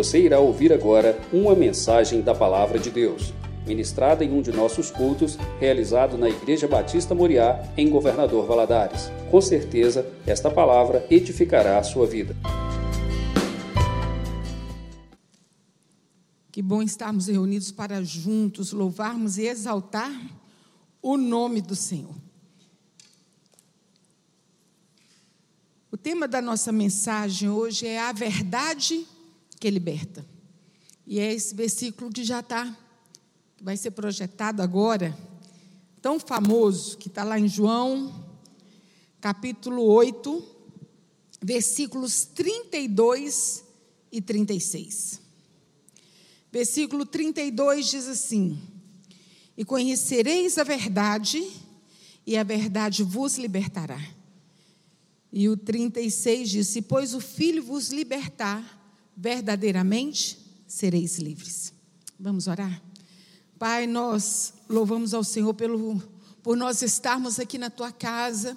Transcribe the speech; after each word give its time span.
Você 0.00 0.18
irá 0.18 0.40
ouvir 0.40 0.72
agora 0.72 1.20
uma 1.30 1.54
mensagem 1.54 2.22
da 2.22 2.34
Palavra 2.34 2.78
de 2.78 2.90
Deus, 2.90 3.34
ministrada 3.66 4.24
em 4.24 4.32
um 4.32 4.40
de 4.40 4.50
nossos 4.50 4.90
cultos, 4.90 5.36
realizado 5.58 6.16
na 6.16 6.26
Igreja 6.26 6.66
Batista 6.66 7.14
Moriá, 7.14 7.62
em 7.76 7.90
Governador 7.90 8.46
Valadares. 8.46 9.10
Com 9.30 9.42
certeza, 9.42 10.10
esta 10.26 10.50
palavra 10.50 11.06
edificará 11.10 11.76
a 11.76 11.82
sua 11.82 12.06
vida. 12.06 12.34
Que 16.50 16.62
bom 16.62 16.80
estarmos 16.82 17.26
reunidos 17.26 17.70
para 17.70 18.02
juntos 18.02 18.72
louvarmos 18.72 19.36
e 19.36 19.44
exaltar 19.48 20.10
o 21.02 21.18
nome 21.18 21.60
do 21.60 21.76
Senhor. 21.76 22.14
O 25.92 25.96
tema 25.98 26.26
da 26.26 26.40
nossa 26.40 26.72
mensagem 26.72 27.50
hoje 27.50 27.86
é 27.86 28.00
a 28.00 28.12
verdade 28.12 29.06
que 29.60 29.70
liberta. 29.70 30.26
E 31.06 31.20
é 31.20 31.32
esse 31.32 31.54
versículo 31.54 32.10
que 32.10 32.24
já 32.24 32.40
está, 32.40 32.66
que 33.56 33.62
vai 33.62 33.76
ser 33.76 33.90
projetado 33.90 34.62
agora, 34.62 35.16
tão 36.00 36.18
famoso, 36.18 36.96
que 36.96 37.08
está 37.08 37.22
lá 37.22 37.38
em 37.38 37.46
João, 37.46 38.24
capítulo 39.20 39.82
8, 39.82 40.42
versículos 41.42 42.24
32 42.24 43.62
e 44.10 44.22
36. 44.22 45.20
Versículo 46.50 47.04
32 47.04 47.90
diz 47.90 48.08
assim: 48.08 48.58
E 49.56 49.64
conhecereis 49.64 50.56
a 50.56 50.64
verdade, 50.64 51.46
e 52.26 52.36
a 52.36 52.42
verdade 52.42 53.02
vos 53.02 53.36
libertará. 53.36 54.00
E 55.30 55.48
o 55.48 55.56
36 55.56 56.48
diz: 56.48 56.68
Se, 56.68 56.80
pois, 56.80 57.14
o 57.14 57.20
Filho 57.20 57.62
vos 57.62 57.90
libertar, 57.90 58.79
verdadeiramente 59.16 60.38
sereis 60.66 61.18
livres. 61.18 61.72
Vamos 62.18 62.46
orar? 62.46 62.82
Pai, 63.58 63.86
nós 63.86 64.54
louvamos 64.68 65.12
ao 65.12 65.22
Senhor 65.22 65.52
pelo, 65.52 66.02
por 66.42 66.56
nós 66.56 66.80
estarmos 66.80 67.38
aqui 67.38 67.58
na 67.58 67.68
tua 67.68 67.92
casa, 67.92 68.56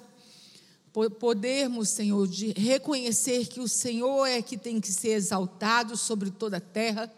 por 0.92 1.10
podermos, 1.10 1.88
Senhor, 1.88 2.26
de 2.26 2.52
reconhecer 2.52 3.46
que 3.48 3.60
o 3.60 3.68
Senhor 3.68 4.26
é 4.26 4.40
que 4.40 4.56
tem 4.56 4.80
que 4.80 4.92
ser 4.92 5.10
exaltado 5.10 5.96
sobre 5.96 6.30
toda 6.30 6.58
a 6.58 6.60
terra, 6.60 7.12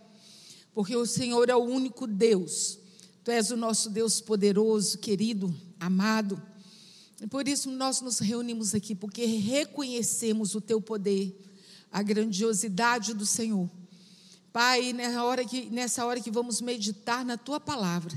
porque 0.72 0.96
o 0.96 1.06
Senhor 1.06 1.48
é 1.48 1.54
o 1.54 1.62
único 1.62 2.06
Deus. 2.06 2.78
Tu 3.22 3.30
és 3.30 3.50
o 3.50 3.56
nosso 3.56 3.90
Deus 3.90 4.20
poderoso, 4.20 4.98
querido, 4.98 5.54
amado. 5.78 6.40
E 7.20 7.26
por 7.26 7.46
isso 7.46 7.70
nós 7.70 8.00
nos 8.00 8.18
reunimos 8.18 8.74
aqui, 8.74 8.94
porque 8.94 9.24
reconhecemos 9.24 10.54
o 10.54 10.60
teu 10.60 10.80
poder, 10.80 11.36
a 11.96 12.02
grandiosidade 12.02 13.14
do 13.14 13.24
Senhor. 13.24 13.70
Pai, 14.52 14.92
nessa 14.92 15.24
hora 15.24 15.42
que, 15.46 15.70
nessa 15.70 16.04
hora 16.04 16.20
que 16.20 16.30
vamos 16.30 16.60
meditar 16.60 17.24
na 17.24 17.38
tua 17.38 17.58
palavra, 17.58 18.12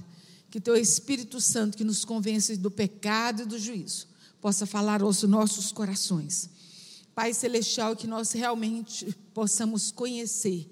que 0.52 0.60
teu 0.60 0.76
Espírito 0.76 1.40
Santo, 1.40 1.78
que 1.78 1.86
nos 1.86 2.04
convence 2.04 2.58
do 2.58 2.70
pecado 2.70 3.44
e 3.44 3.46
do 3.46 3.58
juízo, 3.58 4.10
possa 4.42 4.66
falar 4.66 5.02
aos 5.02 5.24
nossos 5.24 5.72
corações. 5.72 6.50
Pai 7.16 7.34
Celestial, 7.34 7.96
que 7.96 8.06
nós 8.06 8.34
realmente 8.34 9.16
possamos 9.34 9.92
conhecer 9.92 10.70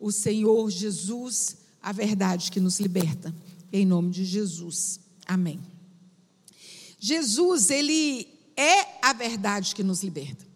o 0.00 0.10
Senhor 0.10 0.68
Jesus, 0.70 1.58
a 1.80 1.92
verdade 1.92 2.50
que 2.50 2.58
nos 2.58 2.80
liberta. 2.80 3.32
Em 3.72 3.86
nome 3.86 4.10
de 4.10 4.24
Jesus. 4.24 4.98
Amém. 5.24 5.60
Jesus, 6.98 7.70
ele 7.70 8.26
é 8.56 8.98
a 9.06 9.12
verdade 9.12 9.72
que 9.72 9.84
nos 9.84 10.02
liberta. 10.02 10.49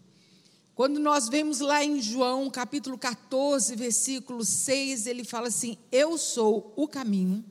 Quando 0.74 0.98
nós 0.98 1.28
vemos 1.28 1.60
lá 1.60 1.84
em 1.84 2.02
João, 2.02 2.50
capítulo 2.50 2.98
14, 2.98 3.76
versículo 3.76 4.44
6, 4.44 5.06
ele 5.06 5.22
fala 5.22 5.48
assim: 5.48 5.78
Eu 5.92 6.18
sou 6.18 6.72
o 6.76 6.88
caminho, 6.88 7.44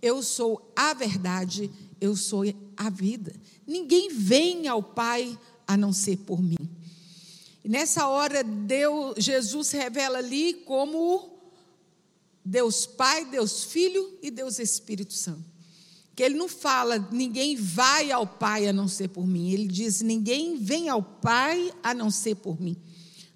eu 0.00 0.22
sou 0.22 0.72
a 0.74 0.94
verdade, 0.94 1.70
eu 2.00 2.16
sou 2.16 2.42
a 2.76 2.88
vida. 2.88 3.34
Ninguém 3.66 4.08
vem 4.08 4.68
ao 4.68 4.82
Pai 4.82 5.38
a 5.66 5.76
não 5.76 5.92
ser 5.92 6.16
por 6.18 6.42
mim. 6.42 6.56
E 7.62 7.68
nessa 7.68 8.06
hora, 8.08 8.42
Deus, 8.42 9.16
Jesus 9.18 9.70
revela 9.70 10.18
ali 10.18 10.54
como 10.64 11.30
Deus 12.42 12.86
Pai, 12.86 13.26
Deus 13.26 13.64
Filho 13.64 14.18
e 14.22 14.30
Deus 14.30 14.58
Espírito 14.58 15.12
Santo 15.12 15.51
que 16.14 16.22
ele 16.22 16.34
não 16.34 16.48
fala, 16.48 16.98
ninguém 17.10 17.56
vai 17.56 18.10
ao 18.10 18.26
Pai 18.26 18.68
a 18.68 18.72
não 18.72 18.86
ser 18.86 19.08
por 19.08 19.26
mim. 19.26 19.50
Ele 19.50 19.66
diz, 19.66 20.00
ninguém 20.02 20.56
vem 20.56 20.88
ao 20.88 21.02
Pai 21.02 21.72
a 21.82 21.94
não 21.94 22.10
ser 22.10 22.36
por 22.36 22.60
mim. 22.60 22.76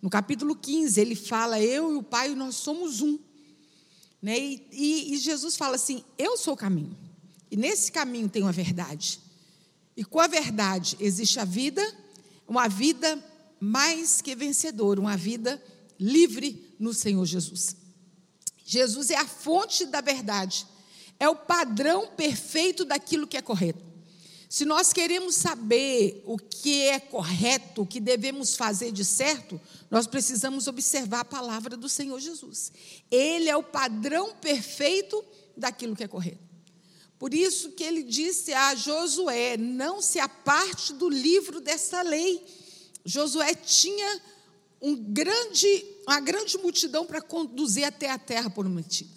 No 0.02 0.10
capítulo 0.10 0.54
15, 0.54 1.00
ele 1.00 1.14
fala, 1.14 1.60
eu 1.60 1.94
e 1.94 1.96
o 1.96 2.02
Pai, 2.02 2.34
nós 2.34 2.56
somos 2.56 3.00
um. 3.00 3.18
Né? 4.20 4.38
E, 4.38 4.66
e, 4.72 5.14
e 5.14 5.18
Jesus 5.18 5.56
fala 5.56 5.76
assim: 5.76 6.02
eu 6.18 6.36
sou 6.36 6.54
o 6.54 6.56
caminho. 6.56 6.96
E 7.50 7.56
nesse 7.56 7.92
caminho 7.92 8.28
tem 8.28 8.42
uma 8.42 8.52
verdade. 8.52 9.20
E 9.96 10.04
com 10.04 10.20
a 10.20 10.26
verdade 10.26 10.96
existe 11.00 11.38
a 11.38 11.44
vida, 11.44 11.82
uma 12.46 12.68
vida 12.68 13.22
mais 13.60 14.20
que 14.20 14.34
vencedora, 14.34 15.00
uma 15.00 15.16
vida 15.16 15.62
livre 15.98 16.74
no 16.78 16.92
Senhor 16.92 17.24
Jesus. 17.24 17.76
Jesus 18.64 19.10
é 19.10 19.16
a 19.16 19.26
fonte 19.26 19.86
da 19.86 20.00
verdade 20.00 20.66
é 21.18 21.28
o 21.28 21.36
padrão 21.36 22.08
perfeito 22.08 22.84
daquilo 22.84 23.26
que 23.26 23.36
é 23.36 23.42
correto. 23.42 23.84
Se 24.48 24.64
nós 24.64 24.92
queremos 24.92 25.34
saber 25.34 26.22
o 26.24 26.38
que 26.38 26.82
é 26.82 27.00
correto, 27.00 27.82
o 27.82 27.86
que 27.86 27.98
devemos 27.98 28.54
fazer 28.54 28.92
de 28.92 29.04
certo, 29.04 29.60
nós 29.90 30.06
precisamos 30.06 30.66
observar 30.68 31.20
a 31.20 31.24
palavra 31.24 31.76
do 31.76 31.88
Senhor 31.88 32.20
Jesus. 32.20 32.72
Ele 33.10 33.48
é 33.48 33.56
o 33.56 33.62
padrão 33.62 34.34
perfeito 34.36 35.24
daquilo 35.56 35.96
que 35.96 36.04
é 36.04 36.08
correto. 36.08 36.46
Por 37.18 37.34
isso 37.34 37.72
que 37.72 37.82
ele 37.82 38.02
disse 38.02 38.52
a 38.52 38.74
Josué: 38.74 39.56
não 39.56 40.00
se 40.00 40.20
aparte 40.20 40.92
do 40.92 41.08
livro 41.08 41.60
dessa 41.60 42.02
lei. 42.02 42.44
Josué 43.04 43.54
tinha 43.54 44.20
um 44.80 44.94
grande, 44.94 45.84
uma 46.06 46.20
grande 46.20 46.58
multidão 46.58 47.06
para 47.06 47.22
conduzir 47.22 47.84
até 47.84 48.10
a 48.10 48.18
terra 48.18 48.50
prometida. 48.50 49.16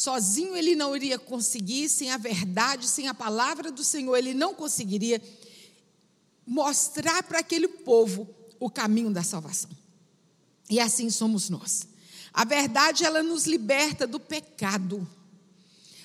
Sozinho 0.00 0.56
ele 0.56 0.74
não 0.74 0.96
iria 0.96 1.18
conseguir, 1.18 1.86
sem 1.90 2.10
a 2.10 2.16
verdade, 2.16 2.88
sem 2.88 3.06
a 3.06 3.12
palavra 3.12 3.70
do 3.70 3.84
Senhor, 3.84 4.16
ele 4.16 4.32
não 4.32 4.54
conseguiria 4.54 5.20
mostrar 6.46 7.22
para 7.22 7.40
aquele 7.40 7.68
povo 7.68 8.26
o 8.58 8.70
caminho 8.70 9.10
da 9.10 9.22
salvação. 9.22 9.70
E 10.70 10.80
assim 10.80 11.10
somos 11.10 11.50
nós. 11.50 11.86
A 12.32 12.46
verdade, 12.46 13.04
ela 13.04 13.22
nos 13.22 13.44
liberta 13.44 14.06
do 14.06 14.18
pecado. 14.18 15.06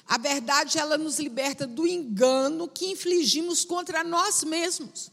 A 0.06 0.18
verdade, 0.18 0.78
ela 0.78 0.98
nos 0.98 1.18
liberta 1.18 1.66
do 1.66 1.88
engano 1.88 2.68
que 2.68 2.88
infligimos 2.88 3.64
contra 3.64 4.04
nós 4.04 4.44
mesmos. 4.44 5.10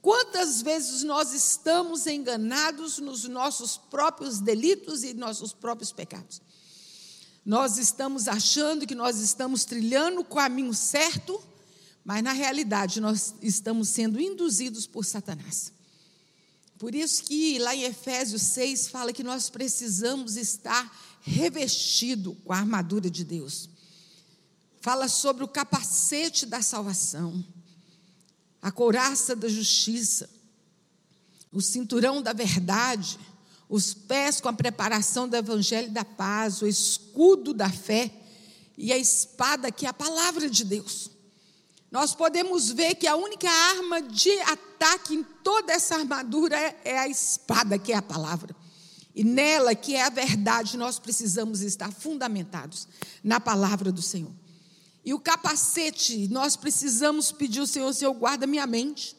Quantas 0.00 0.62
vezes 0.62 1.02
nós 1.02 1.34
estamos 1.34 2.06
enganados 2.06 2.96
nos 2.96 3.28
nossos 3.28 3.76
próprios 3.76 4.40
delitos 4.40 5.04
e 5.04 5.12
nossos 5.12 5.52
próprios 5.52 5.92
pecados? 5.92 6.40
Nós 7.44 7.76
estamos 7.76 8.28
achando 8.28 8.86
que 8.86 8.94
nós 8.94 9.18
estamos 9.18 9.64
trilhando 9.64 10.20
o 10.20 10.24
caminho 10.24 10.72
certo, 10.72 11.42
mas 12.04 12.22
na 12.22 12.32
realidade 12.32 13.00
nós 13.00 13.34
estamos 13.42 13.88
sendo 13.88 14.20
induzidos 14.20 14.86
por 14.86 15.04
Satanás. 15.04 15.72
Por 16.78 16.94
isso 16.94 17.24
que 17.24 17.58
lá 17.58 17.74
em 17.74 17.82
Efésios 17.82 18.42
6 18.42 18.88
fala 18.88 19.12
que 19.12 19.22
nós 19.22 19.48
precisamos 19.50 20.36
estar 20.36 20.90
revestido 21.20 22.34
com 22.44 22.52
a 22.52 22.58
armadura 22.58 23.08
de 23.08 23.24
Deus. 23.24 23.68
Fala 24.80 25.08
sobre 25.08 25.44
o 25.44 25.48
capacete 25.48 26.44
da 26.44 26.60
salvação, 26.60 27.44
a 28.60 28.72
couraça 28.72 29.36
da 29.36 29.48
justiça, 29.48 30.28
o 31.52 31.60
cinturão 31.60 32.20
da 32.20 32.32
verdade, 32.32 33.18
os 33.72 33.94
pés 33.94 34.38
com 34.38 34.50
a 34.50 34.52
preparação 34.52 35.26
do 35.26 35.34
evangelho 35.34 35.90
da 35.90 36.04
paz, 36.04 36.60
o 36.60 36.66
escudo 36.66 37.54
da 37.54 37.70
fé 37.70 38.12
e 38.76 38.92
a 38.92 38.98
espada 38.98 39.72
que 39.72 39.86
é 39.86 39.88
a 39.88 39.94
palavra 39.94 40.50
de 40.50 40.62
Deus. 40.62 41.10
Nós 41.90 42.14
podemos 42.14 42.70
ver 42.70 42.96
que 42.96 43.06
a 43.06 43.16
única 43.16 43.48
arma 43.48 44.02
de 44.02 44.30
ataque 44.42 45.14
em 45.14 45.22
toda 45.22 45.72
essa 45.72 45.94
armadura 45.94 46.54
é, 46.54 46.80
é 46.84 46.98
a 46.98 47.08
espada, 47.08 47.78
que 47.78 47.94
é 47.94 47.96
a 47.96 48.02
palavra. 48.02 48.54
E 49.14 49.24
nela, 49.24 49.74
que 49.74 49.94
é 49.94 50.04
a 50.04 50.10
verdade, 50.10 50.76
nós 50.76 50.98
precisamos 50.98 51.62
estar 51.62 51.90
fundamentados 51.90 52.86
na 53.24 53.40
palavra 53.40 53.90
do 53.90 54.02
Senhor. 54.02 54.32
E 55.02 55.14
o 55.14 55.18
capacete, 55.18 56.28
nós 56.28 56.56
precisamos 56.56 57.32
pedir 57.32 57.60
ao 57.60 57.66
Senhor, 57.66 57.90
Senhor, 57.94 58.12
guarda 58.12 58.46
minha 58.46 58.66
mente 58.66 59.16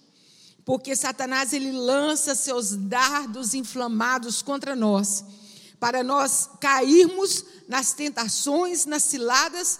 porque 0.66 0.96
Satanás 0.96 1.54
ele 1.54 1.72
lança 1.72 2.36
seus 2.36 2.76
dardos 2.76 3.54
inflamados 3.54 4.42
contra 4.42 4.76
nós, 4.76 5.24
para 5.80 6.04
nós 6.04 6.50
cairmos 6.60 7.46
nas 7.68 7.94
tentações, 7.94 8.86
nas 8.86 9.04
ciladas 9.04 9.80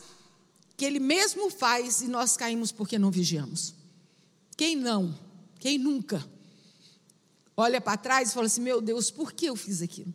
que 0.76 0.84
ele 0.84 1.00
mesmo 1.00 1.50
faz 1.50 2.02
e 2.02 2.08
nós 2.08 2.36
caímos 2.36 2.72
porque 2.72 3.00
não 3.00 3.12
vigiamos. 3.12 3.74
Quem 4.58 4.76
não? 4.76 5.18
Quem 5.60 5.78
nunca? 5.78 6.24
Olha 7.56 7.80
para 7.80 7.98
trás 7.98 8.30
e 8.30 8.34
fala 8.34 8.48
assim: 8.48 8.62
meu 8.62 8.82
Deus, 8.82 9.10
por 9.10 9.32
que 9.32 9.46
eu 9.46 9.56
fiz 9.56 9.82
aquilo? 9.82 10.14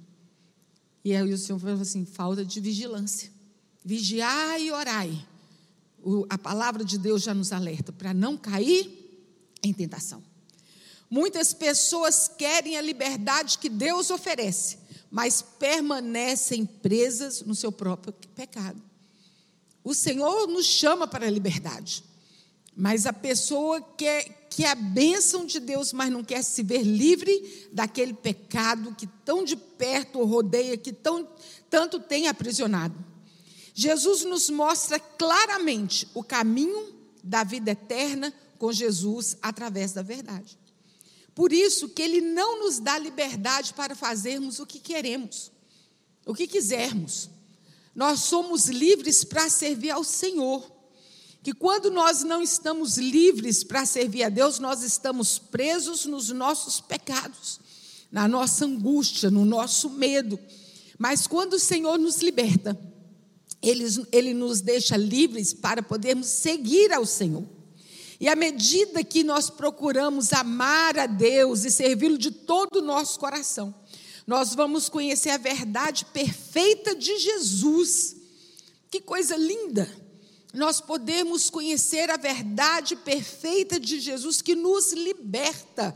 E 1.04 1.14
aí 1.14 1.32
o 1.32 1.38
Senhor 1.38 1.58
falou 1.58 1.80
assim: 1.80 2.04
falta 2.04 2.44
de 2.44 2.60
vigilância. 2.60 3.30
Vigiai 3.84 4.66
e 4.66 4.72
orai. 4.72 5.26
O, 6.02 6.26
a 6.28 6.36
palavra 6.36 6.84
de 6.84 6.98
Deus 6.98 7.22
já 7.22 7.32
nos 7.32 7.52
alerta 7.52 7.92
para 7.92 8.12
não 8.12 8.36
cair 8.36 9.08
em 9.62 9.72
tentação. 9.72 10.22
Muitas 11.10 11.54
pessoas 11.54 12.28
querem 12.28 12.76
a 12.76 12.82
liberdade 12.82 13.58
que 13.58 13.68
Deus 13.68 14.10
oferece, 14.10 14.78
mas 15.10 15.40
permanecem 15.40 16.66
presas 16.66 17.40
no 17.42 17.54
seu 17.54 17.72
próprio 17.72 18.12
pecado. 18.34 18.82
O 19.82 19.94
Senhor 19.94 20.46
nos 20.46 20.66
chama 20.66 21.06
para 21.08 21.26
a 21.26 21.30
liberdade, 21.30 22.04
mas 22.76 23.06
a 23.06 23.12
pessoa 23.12 23.80
quer, 23.96 24.48
que 24.50 24.64
a 24.64 24.74
bênção 24.74 25.46
de 25.46 25.58
Deus, 25.58 25.92
mas 25.92 26.12
não 26.12 26.22
quer 26.22 26.42
se 26.42 26.62
ver 26.62 26.82
livre 26.82 27.68
daquele 27.72 28.12
pecado 28.12 28.94
que 28.94 29.06
tão 29.24 29.44
de 29.44 29.56
perto 29.56 30.18
o 30.18 30.26
rodeia, 30.26 30.76
que 30.76 30.92
tão, 30.92 31.26
tanto 31.70 32.00
tem 32.00 32.28
aprisionado. 32.28 32.94
Jesus 33.72 34.24
nos 34.24 34.50
mostra 34.50 34.98
claramente 34.98 36.06
o 36.12 36.22
caminho 36.22 36.94
da 37.24 37.44
vida 37.44 37.70
eterna 37.70 38.34
com 38.58 38.72
Jesus 38.72 39.36
através 39.40 39.92
da 39.92 40.02
verdade. 40.02 40.58
Por 41.38 41.52
isso 41.52 41.88
que 41.90 42.02
ele 42.02 42.20
não 42.20 42.64
nos 42.64 42.80
dá 42.80 42.98
liberdade 42.98 43.72
para 43.72 43.94
fazermos 43.94 44.58
o 44.58 44.66
que 44.66 44.80
queremos, 44.80 45.52
o 46.26 46.34
que 46.34 46.48
quisermos. 46.48 47.30
Nós 47.94 48.24
somos 48.24 48.64
livres 48.64 49.22
para 49.22 49.48
servir 49.48 49.90
ao 49.90 50.02
Senhor. 50.02 50.68
Que 51.40 51.52
quando 51.54 51.92
nós 51.92 52.24
não 52.24 52.42
estamos 52.42 52.98
livres 52.98 53.62
para 53.62 53.86
servir 53.86 54.24
a 54.24 54.28
Deus, 54.28 54.58
nós 54.58 54.82
estamos 54.82 55.38
presos 55.38 56.06
nos 56.06 56.28
nossos 56.30 56.80
pecados, 56.80 57.60
na 58.10 58.26
nossa 58.26 58.64
angústia, 58.64 59.30
no 59.30 59.44
nosso 59.44 59.90
medo. 59.90 60.40
Mas 60.98 61.28
quando 61.28 61.52
o 61.52 61.60
Senhor 61.60 62.00
nos 62.00 62.16
liberta, 62.16 62.76
ele, 63.62 63.84
ele 64.10 64.34
nos 64.34 64.60
deixa 64.60 64.96
livres 64.96 65.54
para 65.54 65.84
podermos 65.84 66.26
seguir 66.26 66.92
ao 66.92 67.06
Senhor. 67.06 67.57
E 68.20 68.28
à 68.28 68.34
medida 68.34 69.04
que 69.04 69.22
nós 69.22 69.48
procuramos 69.48 70.32
amar 70.32 70.98
a 70.98 71.06
Deus 71.06 71.64
e 71.64 71.70
servi-lo 71.70 72.18
de 72.18 72.30
todo 72.30 72.76
o 72.76 72.82
nosso 72.82 73.18
coração, 73.18 73.74
nós 74.26 74.54
vamos 74.54 74.88
conhecer 74.88 75.30
a 75.30 75.38
verdade 75.38 76.04
perfeita 76.06 76.94
de 76.94 77.16
Jesus. 77.18 78.16
Que 78.90 79.00
coisa 79.00 79.36
linda! 79.36 79.88
Nós 80.52 80.80
podemos 80.80 81.50
conhecer 81.50 82.10
a 82.10 82.16
verdade 82.16 82.96
perfeita 82.96 83.78
de 83.78 84.00
Jesus 84.00 84.42
que 84.42 84.54
nos 84.56 84.92
liberta 84.92 85.94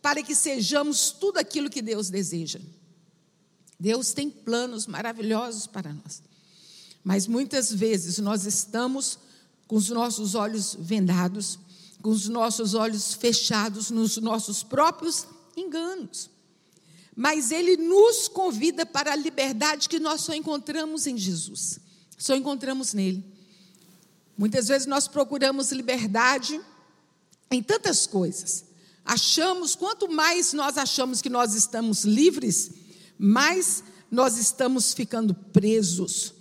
para 0.00 0.22
que 0.22 0.34
sejamos 0.34 1.12
tudo 1.12 1.38
aquilo 1.38 1.70
que 1.70 1.80
Deus 1.80 2.10
deseja. 2.10 2.58
Deus 3.78 4.12
tem 4.12 4.28
planos 4.28 4.86
maravilhosos 4.86 5.66
para 5.66 5.92
nós. 5.92 6.22
Mas 7.04 7.26
muitas 7.26 7.72
vezes 7.72 8.18
nós 8.18 8.46
estamos 8.46 9.18
com 9.72 9.76
os 9.78 9.88
nossos 9.88 10.34
olhos 10.34 10.76
vendados, 10.78 11.58
com 12.02 12.10
os 12.10 12.28
nossos 12.28 12.74
olhos 12.74 13.14
fechados 13.14 13.90
nos 13.90 14.18
nossos 14.18 14.62
próprios 14.62 15.26
enganos. 15.56 16.28
Mas 17.16 17.50
Ele 17.50 17.78
nos 17.78 18.28
convida 18.28 18.84
para 18.84 19.14
a 19.14 19.16
liberdade 19.16 19.88
que 19.88 19.98
nós 19.98 20.20
só 20.20 20.34
encontramos 20.34 21.06
em 21.06 21.16
Jesus, 21.16 21.80
só 22.18 22.36
encontramos 22.36 22.92
nele. 22.92 23.24
Muitas 24.36 24.68
vezes 24.68 24.86
nós 24.86 25.08
procuramos 25.08 25.72
liberdade 25.72 26.60
em 27.50 27.62
tantas 27.62 28.06
coisas. 28.06 28.66
Achamos, 29.02 29.74
quanto 29.74 30.06
mais 30.06 30.52
nós 30.52 30.76
achamos 30.76 31.22
que 31.22 31.30
nós 31.30 31.54
estamos 31.54 32.04
livres, 32.04 32.72
mais 33.18 33.82
nós 34.10 34.36
estamos 34.36 34.92
ficando 34.92 35.32
presos 35.32 36.34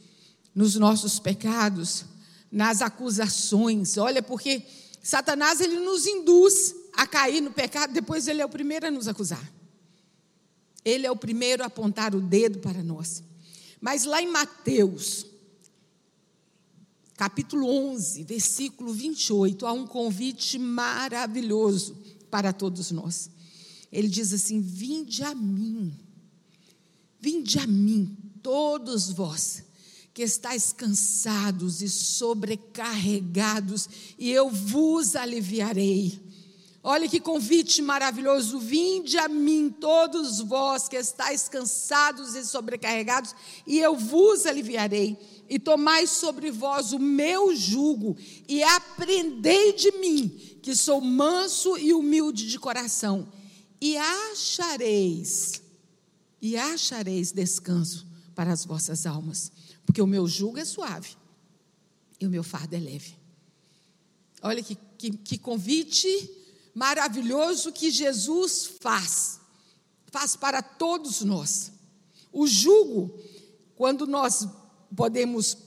nos 0.54 0.76
nossos 0.76 1.18
pecados, 1.18 2.11
nas 2.52 2.82
acusações. 2.82 3.98
Olha, 3.98 4.22
porque 4.22 4.64
Satanás 5.02 5.62
ele 5.62 5.80
nos 5.80 6.06
induz 6.06 6.76
a 6.94 7.08
cair 7.08 7.42
no 7.42 7.52
pecado, 7.52 7.94
depois 7.94 8.28
ele 8.28 8.42
é 8.42 8.46
o 8.46 8.50
primeiro 8.50 8.88
a 8.88 8.92
nos 8.92 9.08
acusar. 9.08 9.52
Ele 10.84 11.08
é 11.08 11.12
o 11.12 11.16
primeiro 11.16 11.64
a 11.64 11.68
apontar 11.68 12.14
o 12.14 12.20
dedo 12.20 12.60
para 12.60 12.84
nós. 12.84 13.24
Mas 13.80 14.04
lá 14.04 14.22
em 14.22 14.30
Mateus, 14.30 15.26
capítulo 17.16 17.68
11, 17.68 18.24
versículo 18.24 18.94
28, 18.94 19.66
há 19.66 19.72
um 19.72 19.88
convite 19.88 20.60
maravilhoso 20.60 21.96
para 22.30 22.52
todos 22.52 22.92
nós. 22.92 23.30
Ele 23.92 24.08
diz 24.08 24.34
assim: 24.34 24.60
Vinde 24.60 25.24
a 25.24 25.34
mim, 25.34 25.94
vinde 27.20 27.60
a 27.60 27.68
mim, 27.68 28.18
todos 28.42 29.12
vós 29.12 29.64
que 30.22 30.26
estáis 30.26 30.72
cansados 30.72 31.82
e 31.82 31.90
sobrecarregados, 31.90 33.90
e 34.20 34.30
eu 34.30 34.52
vos 34.52 35.16
aliviarei. 35.16 36.22
Olha 36.84 37.10
que 37.10 37.20
convite 37.20 37.82
maravilhoso. 37.82 38.60
Vinde 38.60 39.18
a 39.18 39.28
mim, 39.28 39.72
todos 39.72 40.40
vós 40.40 40.88
que 40.88 40.96
estáis 40.96 41.50
cansados 41.50 42.36
e 42.36 42.46
sobrecarregados, 42.46 43.34
e 43.66 43.80
eu 43.80 43.96
vos 43.96 44.46
aliviarei. 44.46 45.18
E 45.50 45.58
tomai 45.58 46.06
sobre 46.06 46.52
vós 46.52 46.94
o 46.94 47.00
meu 47.00 47.56
jugo, 47.56 48.16
e 48.48 48.62
aprendei 48.62 49.74
de 49.74 49.92
mim, 49.94 50.30
que 50.62 50.76
sou 50.76 51.02
manso 51.02 51.80
e 51.80 51.96
humilde 51.96 52.48
de 52.48 52.60
coração, 52.60 53.28
e 53.82 53.98
achareis, 53.98 55.64
e 56.40 56.58
achareis 56.58 57.32
descanso 57.32 58.06
para 58.36 58.54
as 58.54 58.64
vossas 58.64 59.08
almas 59.08 59.52
porque 59.92 60.02
o 60.02 60.08
meu 60.08 60.26
jugo 60.26 60.58
é 60.58 60.64
suave 60.64 61.18
e 62.18 62.26
o 62.26 62.30
meu 62.30 62.44
fardo 62.44 62.74
é 62.74 62.80
leve. 62.80 63.14
Olha 64.42 64.64
que, 64.64 64.78
que, 64.98 65.12
que 65.12 65.38
convite 65.38 66.08
maravilhoso 66.74 67.74
que 67.74 67.92
Jesus 67.92 68.72
faz, 68.80 69.42
faz 70.06 70.38
para 70.38 70.62
todos 70.62 71.20
nós. 71.24 71.74
O 72.32 72.48
jugo, 72.48 73.20
quando 73.76 74.08
nós 74.08 74.48
podemos 74.96 75.58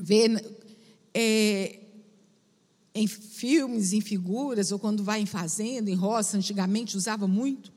ver 0.00 0.42
é, 1.12 1.80
em 2.94 3.06
filmes, 3.06 3.92
em 3.92 4.00
figuras, 4.00 4.72
ou 4.72 4.78
quando 4.78 5.04
vai 5.04 5.20
em 5.20 5.26
fazenda, 5.26 5.90
em 5.90 5.94
roça, 5.94 6.38
antigamente 6.38 6.96
usava 6.96 7.28
muito, 7.28 7.70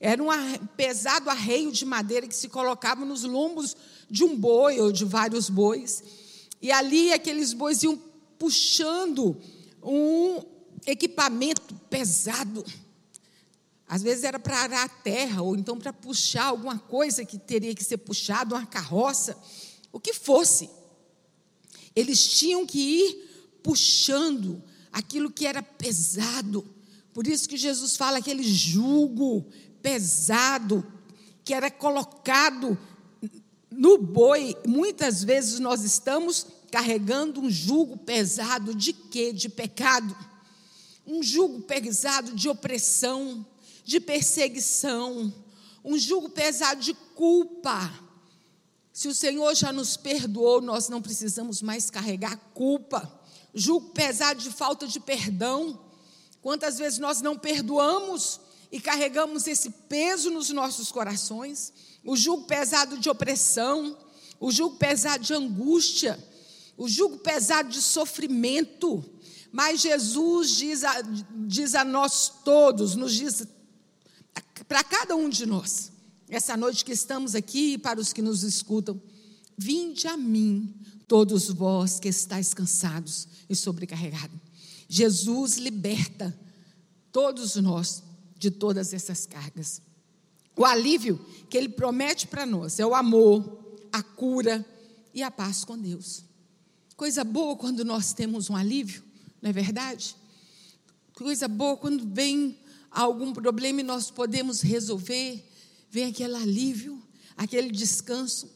era 0.00 0.22
um 0.22 0.28
pesado 0.76 1.28
arreio 1.28 1.70
de 1.70 1.84
madeira 1.84 2.26
que 2.26 2.34
se 2.34 2.48
colocava 2.48 3.04
nos 3.04 3.22
lombos 3.22 3.76
de 4.08 4.24
um 4.24 4.34
boi 4.34 4.80
ou 4.80 4.90
de 4.90 5.04
vários 5.04 5.50
bois. 5.50 6.02
E 6.62 6.72
ali 6.72 7.12
aqueles 7.12 7.52
bois 7.52 7.82
iam 7.82 8.00
puxando 8.38 9.36
um 9.82 10.42
equipamento 10.86 11.74
pesado. 11.90 12.64
Às 13.86 14.02
vezes 14.02 14.24
era 14.24 14.38
para 14.38 14.56
arar 14.56 14.84
a 14.84 14.88
terra, 14.88 15.42
ou 15.42 15.54
então 15.54 15.76
para 15.76 15.92
puxar 15.92 16.44
alguma 16.44 16.78
coisa 16.78 17.24
que 17.24 17.38
teria 17.38 17.74
que 17.74 17.84
ser 17.84 17.98
puxado, 17.98 18.54
uma 18.54 18.64
carroça, 18.64 19.36
o 19.92 20.00
que 20.00 20.14
fosse. 20.14 20.70
Eles 21.94 22.24
tinham 22.24 22.64
que 22.64 22.78
ir 22.78 23.58
puxando 23.62 24.62
aquilo 24.90 25.30
que 25.30 25.44
era 25.44 25.62
pesado. 25.62 26.64
Por 27.12 27.26
isso 27.26 27.48
que 27.48 27.56
Jesus 27.56 27.96
fala 27.96 28.18
aquele 28.18 28.44
jugo 28.44 29.46
pesado 29.82 30.86
que 31.44 31.54
era 31.54 31.70
colocado 31.70 32.78
no 33.70 33.98
boi, 33.98 34.56
muitas 34.66 35.22
vezes 35.22 35.58
nós 35.58 35.82
estamos 35.82 36.46
carregando 36.70 37.40
um 37.40 37.50
jugo 37.50 37.96
pesado 37.96 38.74
de 38.74 38.92
quê? 38.92 39.32
De 39.32 39.48
pecado. 39.48 40.16
Um 41.06 41.22
jugo 41.22 41.62
pesado 41.62 42.32
de 42.34 42.48
opressão, 42.48 43.44
de 43.84 43.98
perseguição, 43.98 45.32
um 45.84 45.96
jugo 45.98 46.28
pesado 46.28 46.80
de 46.80 46.94
culpa. 47.14 47.92
Se 48.92 49.08
o 49.08 49.14
Senhor 49.14 49.54
já 49.54 49.72
nos 49.72 49.96
perdoou, 49.96 50.60
nós 50.60 50.88
não 50.88 51.00
precisamos 51.00 51.62
mais 51.62 51.90
carregar 51.90 52.36
culpa. 52.52 53.10
Jugo 53.54 53.90
pesado 53.90 54.40
de 54.40 54.50
falta 54.50 54.86
de 54.86 55.00
perdão. 55.00 55.80
Quantas 56.42 56.78
vezes 56.78 56.98
nós 56.98 57.20
não 57.20 57.36
perdoamos 57.36 58.40
e 58.70 58.80
carregamos 58.80 59.46
esse 59.46 59.70
peso 59.70 60.30
nos 60.30 60.50
nossos 60.50 60.90
corações? 60.92 61.72
o 62.04 62.16
jugo 62.16 62.44
pesado 62.44 62.98
de 62.98 63.08
opressão, 63.08 63.96
o 64.38 64.50
jugo 64.50 64.76
pesado 64.76 65.24
de 65.24 65.34
angústia, 65.34 66.18
o 66.76 66.88
jugo 66.88 67.18
pesado 67.18 67.68
de 67.68 67.80
sofrimento. 67.80 69.04
Mas 69.52 69.80
Jesus 69.80 70.56
diz 70.56 70.84
a, 70.84 71.02
diz 71.46 71.74
a 71.74 71.84
nós 71.84 72.32
todos, 72.44 72.94
nos 72.94 73.14
diz 73.14 73.46
para 74.68 74.84
cada 74.84 75.16
um 75.16 75.28
de 75.28 75.44
nós, 75.46 75.90
essa 76.28 76.56
noite 76.56 76.84
que 76.84 76.92
estamos 76.92 77.34
aqui 77.34 77.72
e 77.72 77.78
para 77.78 78.00
os 78.00 78.12
que 78.12 78.22
nos 78.22 78.44
escutam: 78.44 79.00
vinde 79.58 80.06
a 80.06 80.16
mim, 80.16 80.74
todos 81.08 81.48
vós 81.48 81.98
que 81.98 82.08
estáis 82.08 82.54
cansados 82.54 83.26
e 83.48 83.56
sobrecarregados. 83.56 84.38
Jesus 84.88 85.56
liberta 85.56 86.36
todos 87.12 87.56
nós 87.56 88.02
de 88.40 88.50
todas 88.50 88.94
essas 88.94 89.26
cargas. 89.26 89.82
O 90.56 90.64
alívio 90.64 91.20
que 91.50 91.58
ele 91.58 91.68
promete 91.68 92.26
para 92.26 92.46
nós 92.46 92.80
é 92.80 92.86
o 92.86 92.94
amor, 92.94 93.76
a 93.92 94.02
cura 94.02 94.64
e 95.12 95.22
a 95.22 95.30
paz 95.30 95.62
com 95.62 95.78
Deus. 95.78 96.24
Coisa 96.96 97.22
boa 97.22 97.54
quando 97.54 97.84
nós 97.84 98.14
temos 98.14 98.48
um 98.48 98.56
alívio, 98.56 99.04
não 99.42 99.50
é 99.50 99.52
verdade? 99.52 100.16
Coisa 101.12 101.46
boa 101.46 101.76
quando 101.76 102.08
vem 102.14 102.58
algum 102.90 103.30
problema 103.34 103.80
e 103.80 103.84
nós 103.84 104.10
podemos 104.10 104.62
resolver, 104.62 105.46
vem 105.90 106.06
aquele 106.06 106.34
alívio, 106.34 107.00
aquele 107.36 107.70
descanso. 107.70 108.50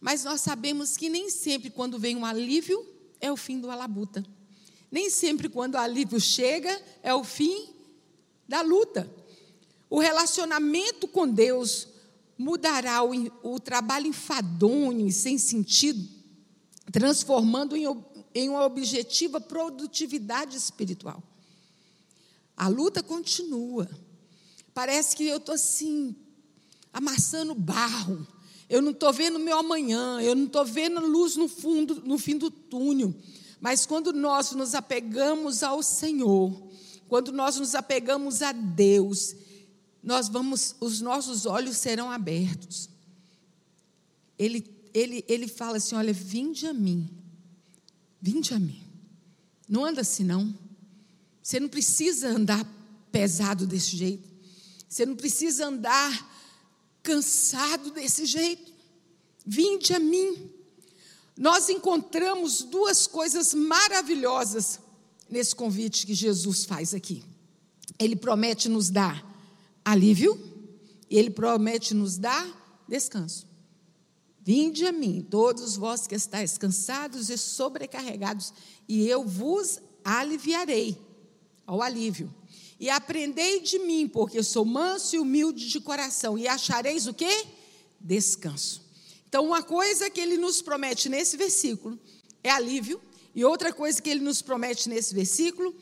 Mas 0.00 0.24
nós 0.24 0.40
sabemos 0.40 0.96
que 0.96 1.08
nem 1.08 1.30
sempre 1.30 1.70
quando 1.70 1.96
vem 1.96 2.16
um 2.16 2.26
alívio 2.26 2.84
é 3.20 3.30
o 3.30 3.36
fim 3.36 3.60
do 3.60 3.70
alabuta. 3.70 4.24
Nem 4.90 5.08
sempre 5.08 5.48
quando 5.48 5.74
o 5.74 5.78
alívio 5.78 6.20
chega 6.20 6.82
é 7.04 7.14
o 7.14 7.22
fim 7.22 7.71
da 8.48 8.62
luta. 8.62 9.10
O 9.88 9.98
relacionamento 9.98 11.06
com 11.06 11.28
Deus 11.28 11.88
mudará 12.36 13.04
o, 13.04 13.12
o 13.42 13.60
trabalho 13.60 14.06
enfadonho 14.06 15.06
e 15.06 15.12
sem 15.12 15.38
sentido, 15.38 16.08
transformando 16.90 17.76
em, 17.76 17.84
em 18.34 18.48
uma 18.48 18.64
objetiva 18.64 19.40
produtividade 19.40 20.56
espiritual. 20.56 21.22
A 22.56 22.68
luta 22.68 23.02
continua. 23.02 23.88
Parece 24.74 25.16
que 25.16 25.24
eu 25.24 25.36
estou 25.36 25.54
assim, 25.54 26.16
amassando 26.92 27.54
barro. 27.54 28.26
Eu 28.68 28.80
não 28.80 28.92
estou 28.92 29.12
vendo 29.12 29.38
meu 29.38 29.58
amanhã, 29.58 30.20
eu 30.22 30.34
não 30.34 30.46
estou 30.46 30.64
vendo 30.64 31.00
luz 31.00 31.36
no 31.36 31.48
fundo, 31.48 32.02
no 32.04 32.16
fim 32.18 32.38
do 32.38 32.50
túnel. 32.50 33.14
Mas 33.60 33.84
quando 33.84 34.12
nós 34.12 34.52
nos 34.52 34.74
apegamos 34.74 35.62
ao 35.62 35.82
Senhor, 35.82 36.71
quando 37.12 37.30
nós 37.30 37.56
nos 37.58 37.74
apegamos 37.74 38.40
a 38.40 38.52
Deus, 38.52 39.36
nós 40.02 40.30
vamos, 40.30 40.74
os 40.80 41.02
nossos 41.02 41.44
olhos 41.44 41.76
serão 41.76 42.10
abertos. 42.10 42.88
Ele, 44.38 44.66
ele, 44.94 45.22
ele 45.28 45.46
fala 45.46 45.76
assim: 45.76 45.94
olha, 45.94 46.10
vinde 46.10 46.66
a 46.66 46.72
mim, 46.72 47.10
vinde 48.18 48.54
a 48.54 48.58
mim. 48.58 48.82
Não 49.68 49.84
anda 49.84 50.00
assim, 50.00 50.24
não. 50.24 50.58
Você 51.42 51.60
não 51.60 51.68
precisa 51.68 52.30
andar 52.30 52.66
pesado 53.12 53.66
desse 53.66 53.94
jeito. 53.94 54.26
Você 54.88 55.04
não 55.04 55.14
precisa 55.14 55.66
andar 55.66 56.30
cansado 57.02 57.90
desse 57.90 58.24
jeito. 58.24 58.72
Vinde 59.44 59.92
a 59.92 59.98
mim. 59.98 60.50
Nós 61.36 61.68
encontramos 61.68 62.62
duas 62.62 63.06
coisas 63.06 63.52
maravilhosas 63.52 64.80
nesse 65.32 65.54
convite 65.54 66.06
que 66.06 66.14
Jesus 66.14 66.64
faz 66.64 66.92
aqui. 66.92 67.24
Ele 67.98 68.14
promete 68.14 68.68
nos 68.68 68.90
dar 68.90 69.26
alívio 69.84 70.38
e 71.10 71.18
ele 71.18 71.30
promete 71.30 71.94
nos 71.94 72.18
dar 72.18 72.84
descanso. 72.88 73.46
Vinde 74.44 74.84
a 74.86 74.92
mim, 74.92 75.26
todos 75.30 75.76
vós 75.76 76.06
que 76.06 76.14
estáis 76.14 76.58
cansados 76.58 77.30
e 77.30 77.38
sobrecarregados, 77.38 78.52
e 78.88 79.06
eu 79.06 79.24
vos 79.24 79.78
aliviarei 80.04 80.98
ao 81.64 81.80
alívio. 81.80 82.32
E 82.78 82.90
aprendei 82.90 83.60
de 83.60 83.78
mim, 83.78 84.08
porque 84.08 84.42
sou 84.42 84.64
manso 84.64 85.14
e 85.14 85.18
humilde 85.20 85.68
de 85.68 85.80
coração, 85.80 86.36
e 86.36 86.48
achareis 86.48 87.06
o 87.06 87.14
quê? 87.14 87.46
Descanso. 88.00 88.82
Então, 89.28 89.46
uma 89.46 89.62
coisa 89.62 90.10
que 90.10 90.20
ele 90.20 90.36
nos 90.36 90.60
promete 90.60 91.08
nesse 91.08 91.36
versículo 91.36 91.98
é 92.42 92.50
alívio, 92.50 93.00
e 93.34 93.44
outra 93.44 93.72
coisa 93.72 94.00
que 94.00 94.10
ele 94.10 94.20
nos 94.20 94.42
promete 94.42 94.88
nesse 94.88 95.14
versículo 95.14 95.74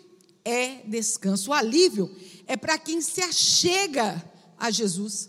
é 0.44 0.82
descanso. 0.86 1.50
O 1.50 1.54
alívio 1.54 2.14
é 2.46 2.56
para 2.56 2.78
quem 2.78 3.00
se 3.00 3.20
achega 3.20 4.22
a 4.58 4.70
Jesus. 4.70 5.28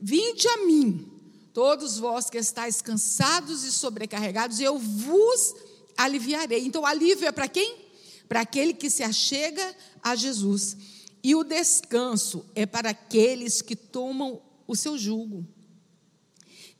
Vinde 0.00 0.48
a 0.48 0.66
mim, 0.66 1.10
todos 1.52 1.98
vós 1.98 2.30
que 2.30 2.38
estáis 2.38 2.80
cansados 2.80 3.64
e 3.64 3.72
sobrecarregados, 3.72 4.60
e 4.60 4.64
eu 4.64 4.78
vos 4.78 5.54
aliviarei. 5.96 6.64
Então, 6.64 6.82
o 6.82 6.86
alívio 6.86 7.28
é 7.28 7.32
para 7.32 7.48
quem? 7.48 7.90
para 8.30 8.42
aquele 8.42 8.72
que 8.72 8.88
se 8.88 9.02
achega 9.02 9.74
a 10.00 10.14
Jesus. 10.14 10.76
E 11.20 11.34
o 11.34 11.42
descanso 11.42 12.46
é 12.54 12.64
para 12.64 12.90
aqueles 12.90 13.60
que 13.60 13.74
tomam 13.74 14.40
o 14.68 14.76
seu 14.76 14.96
jugo. 14.96 15.44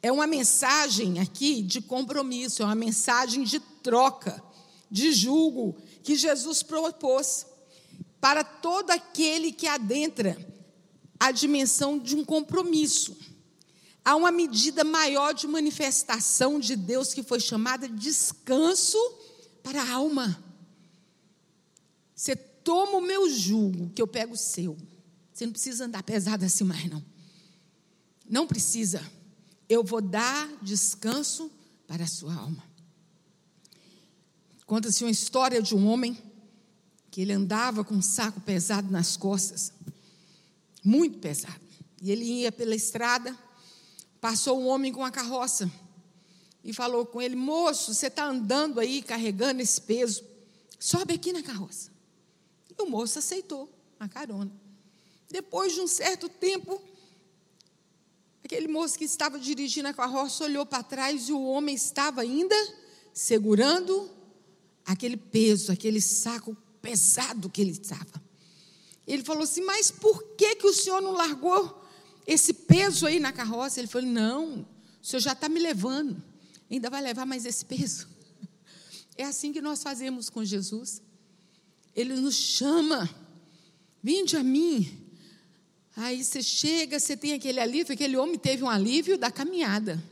É 0.00 0.12
uma 0.12 0.28
mensagem 0.28 1.18
aqui 1.18 1.60
de 1.60 1.80
compromisso, 1.80 2.62
é 2.62 2.64
uma 2.64 2.76
mensagem 2.76 3.42
de 3.42 3.58
troca, 3.58 4.40
de 4.90 5.12
jugo 5.12 5.76
que 6.02 6.16
Jesus 6.16 6.62
propôs 6.62 7.46
para 8.20 8.42
todo 8.42 8.90
aquele 8.90 9.52
que 9.52 9.66
adentra 9.66 10.36
a 11.18 11.30
dimensão 11.30 11.98
de 11.98 12.16
um 12.16 12.24
compromisso. 12.24 13.16
Há 14.04 14.16
uma 14.16 14.32
medida 14.32 14.82
maior 14.82 15.32
de 15.32 15.46
manifestação 15.46 16.58
de 16.58 16.74
Deus 16.74 17.12
que 17.12 17.22
foi 17.22 17.38
chamada 17.38 17.88
descanso 17.88 18.98
para 19.62 19.82
a 19.82 19.90
alma. 19.92 20.42
Você 22.14 22.34
toma 22.34 22.98
o 22.98 23.02
meu 23.02 23.28
jugo, 23.30 23.90
que 23.90 24.00
eu 24.00 24.06
pego 24.06 24.34
o 24.34 24.38
seu. 24.38 24.76
Você 25.32 25.44
não 25.46 25.52
precisa 25.52 25.84
andar 25.84 26.02
pesado 26.02 26.44
assim 26.44 26.64
mais, 26.64 26.88
não. 26.90 27.04
Não 28.28 28.46
precisa. 28.46 29.02
Eu 29.68 29.84
vou 29.84 30.00
dar 30.00 30.48
descanso 30.62 31.50
para 31.86 32.04
a 32.04 32.08
sua 32.08 32.34
alma. 32.34 32.69
Conta-se 34.70 35.02
uma 35.02 35.10
história 35.10 35.60
de 35.60 35.74
um 35.74 35.84
homem 35.88 36.16
que 37.10 37.20
ele 37.20 37.32
andava 37.32 37.82
com 37.82 37.94
um 37.94 38.00
saco 38.00 38.40
pesado 38.40 38.88
nas 38.88 39.16
costas, 39.16 39.72
muito 40.84 41.18
pesado. 41.18 41.60
E 42.00 42.12
ele 42.12 42.24
ia 42.24 42.52
pela 42.52 42.76
estrada, 42.76 43.36
passou 44.20 44.60
um 44.60 44.68
homem 44.68 44.92
com 44.92 45.00
uma 45.00 45.10
carroça 45.10 45.68
e 46.62 46.72
falou 46.72 47.04
com 47.04 47.20
ele: 47.20 47.34
Moço, 47.34 47.92
você 47.92 48.06
está 48.06 48.24
andando 48.26 48.78
aí 48.78 49.02
carregando 49.02 49.60
esse 49.60 49.80
peso, 49.80 50.22
sobe 50.78 51.14
aqui 51.14 51.32
na 51.32 51.42
carroça. 51.42 51.90
E 52.70 52.80
o 52.80 52.88
moço 52.88 53.18
aceitou 53.18 53.68
a 53.98 54.08
carona. 54.08 54.52
Depois 55.28 55.74
de 55.74 55.80
um 55.80 55.88
certo 55.88 56.28
tempo, 56.28 56.80
aquele 58.44 58.68
moço 58.68 58.96
que 58.96 59.04
estava 59.04 59.36
dirigindo 59.36 59.88
a 59.88 59.92
carroça 59.92 60.44
olhou 60.44 60.64
para 60.64 60.84
trás 60.84 61.28
e 61.28 61.32
o 61.32 61.42
homem 61.42 61.74
estava 61.74 62.20
ainda 62.20 62.54
segurando 63.12 64.19
aquele 64.92 65.16
peso, 65.16 65.72
aquele 65.72 66.00
saco 66.00 66.56
pesado 66.80 67.48
que 67.48 67.60
ele 67.60 67.72
estava. 67.72 68.22
Ele 69.06 69.22
falou 69.24 69.44
assim: 69.44 69.62
Mas 69.62 69.90
por 69.90 70.22
que, 70.36 70.56
que 70.56 70.66
o 70.66 70.72
senhor 70.72 71.00
não 71.00 71.12
largou 71.12 71.84
esse 72.26 72.52
peso 72.52 73.06
aí 73.06 73.18
na 73.18 73.32
carroça? 73.32 73.80
Ele 73.80 73.88
falou: 73.88 74.08
Não, 74.08 74.66
o 75.02 75.06
senhor 75.06 75.20
já 75.20 75.32
está 75.32 75.48
me 75.48 75.60
levando, 75.60 76.22
ainda 76.70 76.90
vai 76.90 77.02
levar 77.02 77.26
mais 77.26 77.44
esse 77.44 77.64
peso. 77.64 78.08
É 79.16 79.24
assim 79.24 79.52
que 79.52 79.60
nós 79.60 79.82
fazemos 79.82 80.30
com 80.30 80.42
Jesus. 80.42 81.02
Ele 81.94 82.14
nos 82.14 82.36
chama, 82.36 83.06
vinde 84.02 84.34
a 84.34 84.42
mim. 84.42 84.98
Aí 85.94 86.24
você 86.24 86.42
chega, 86.42 86.98
você 86.98 87.14
tem 87.14 87.34
aquele 87.34 87.60
alívio, 87.60 87.92
aquele 87.92 88.16
homem 88.16 88.38
teve 88.38 88.64
um 88.64 88.70
alívio 88.70 89.18
da 89.18 89.30
caminhada, 89.30 90.02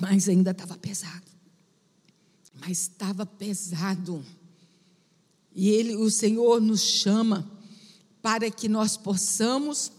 mas 0.00 0.28
ainda 0.28 0.52
estava 0.52 0.76
pesado. 0.76 1.26
Mas 2.60 2.82
estava 2.82 3.24
pesado. 3.24 4.24
E 5.54 5.70
ele, 5.70 5.96
o 5.96 6.10
Senhor 6.10 6.60
nos 6.60 6.82
chama 6.82 7.50
para 8.22 8.50
que 8.50 8.68
nós 8.68 8.96
possamos 8.96 9.92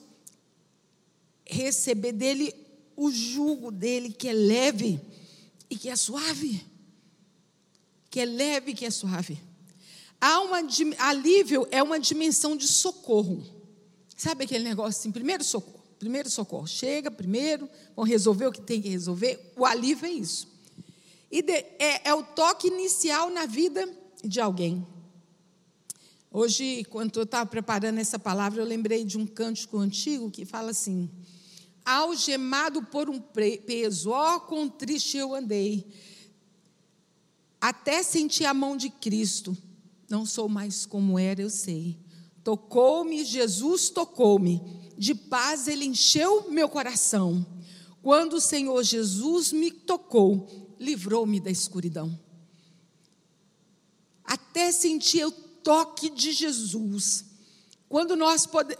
receber 1.45 2.11
dele 2.11 2.53
o 2.95 3.11
jugo 3.11 3.71
dele 3.71 4.11
que 4.11 4.27
é 4.27 4.33
leve 4.33 4.99
e 5.69 5.77
que 5.77 5.89
é 5.89 5.95
suave. 5.95 6.65
Que 8.09 8.19
é 8.19 8.25
leve 8.25 8.71
e 8.71 8.75
que 8.75 8.85
é 8.85 8.91
suave. 8.91 9.39
Há 10.19 10.41
uma 10.41 10.61
alívio 10.97 11.67
é 11.71 11.81
uma 11.81 11.99
dimensão 11.99 12.57
de 12.57 12.67
socorro. 12.67 13.41
Sabe 14.17 14.43
aquele 14.43 14.65
negócio 14.65 14.99
assim, 14.99 15.11
primeiro 15.11 15.43
socorro, 15.45 15.83
primeiro 15.97 16.29
socorro. 16.29 16.67
Chega 16.67 17.09
primeiro, 17.09 17.69
vão 17.95 18.03
resolver 18.03 18.47
o 18.47 18.51
que 18.51 18.61
tem 18.61 18.81
que 18.81 18.89
resolver. 18.89 19.53
O 19.55 19.65
alívio 19.65 20.05
é 20.07 20.11
isso. 20.11 20.48
É, 21.31 22.09
é 22.09 22.13
o 22.13 22.23
toque 22.23 22.67
inicial 22.67 23.29
na 23.29 23.45
vida 23.45 23.87
de 24.23 24.39
alguém. 24.39 24.85
Hoje, 26.31 26.83
quando 26.85 27.17
eu 27.17 27.23
estava 27.23 27.49
preparando 27.49 27.99
essa 27.99 28.19
palavra, 28.19 28.61
eu 28.61 28.65
lembrei 28.65 29.03
de 29.03 29.17
um 29.17 29.25
cântico 29.25 29.77
antigo 29.77 30.29
que 30.29 30.45
fala 30.45 30.71
assim: 30.71 31.09
Algemado 31.85 32.83
por 32.83 33.09
um 33.09 33.19
peso, 33.19 34.11
ó, 34.11 34.39
com 34.39 34.67
triste 34.67 35.17
eu 35.17 35.33
andei, 35.33 35.87
até 37.59 38.03
senti 38.03 38.45
a 38.45 38.53
mão 38.53 38.77
de 38.77 38.89
Cristo 38.89 39.57
não 40.09 40.25
sou 40.25 40.49
mais 40.49 40.85
como 40.85 41.19
era, 41.19 41.41
eu 41.41 41.49
sei. 41.49 41.95
Tocou-me, 42.43 43.23
Jesus 43.23 43.89
tocou-me. 43.89 44.61
De 44.97 45.13
paz 45.13 45.67
ele 45.67 45.85
encheu 45.85 46.49
meu 46.49 46.67
coração. 46.67 47.45
Quando 48.01 48.33
o 48.33 48.41
Senhor 48.41 48.81
Jesus 48.83 49.51
me 49.51 49.69
tocou, 49.69 50.68
livrou-me 50.79 51.39
da 51.39 51.51
escuridão. 51.51 52.17
Até 54.23 54.71
sentir 54.71 55.25
o 55.25 55.31
toque 55.31 56.09
de 56.09 56.31
Jesus. 56.31 57.25
Quando 57.87 58.15
nós 58.15 58.45
pode, 58.45 58.77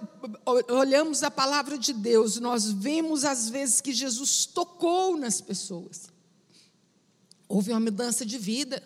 olhamos 0.69 1.23
a 1.23 1.31
palavra 1.31 1.77
de 1.77 1.91
Deus, 1.91 2.39
nós 2.39 2.71
vemos 2.71 3.25
às 3.25 3.49
vezes 3.49 3.81
que 3.81 3.91
Jesus 3.91 4.45
tocou 4.45 5.17
nas 5.17 5.41
pessoas. 5.41 6.09
Houve 7.47 7.71
uma 7.71 7.79
mudança 7.79 8.25
de 8.25 8.37
vida, 8.37 8.81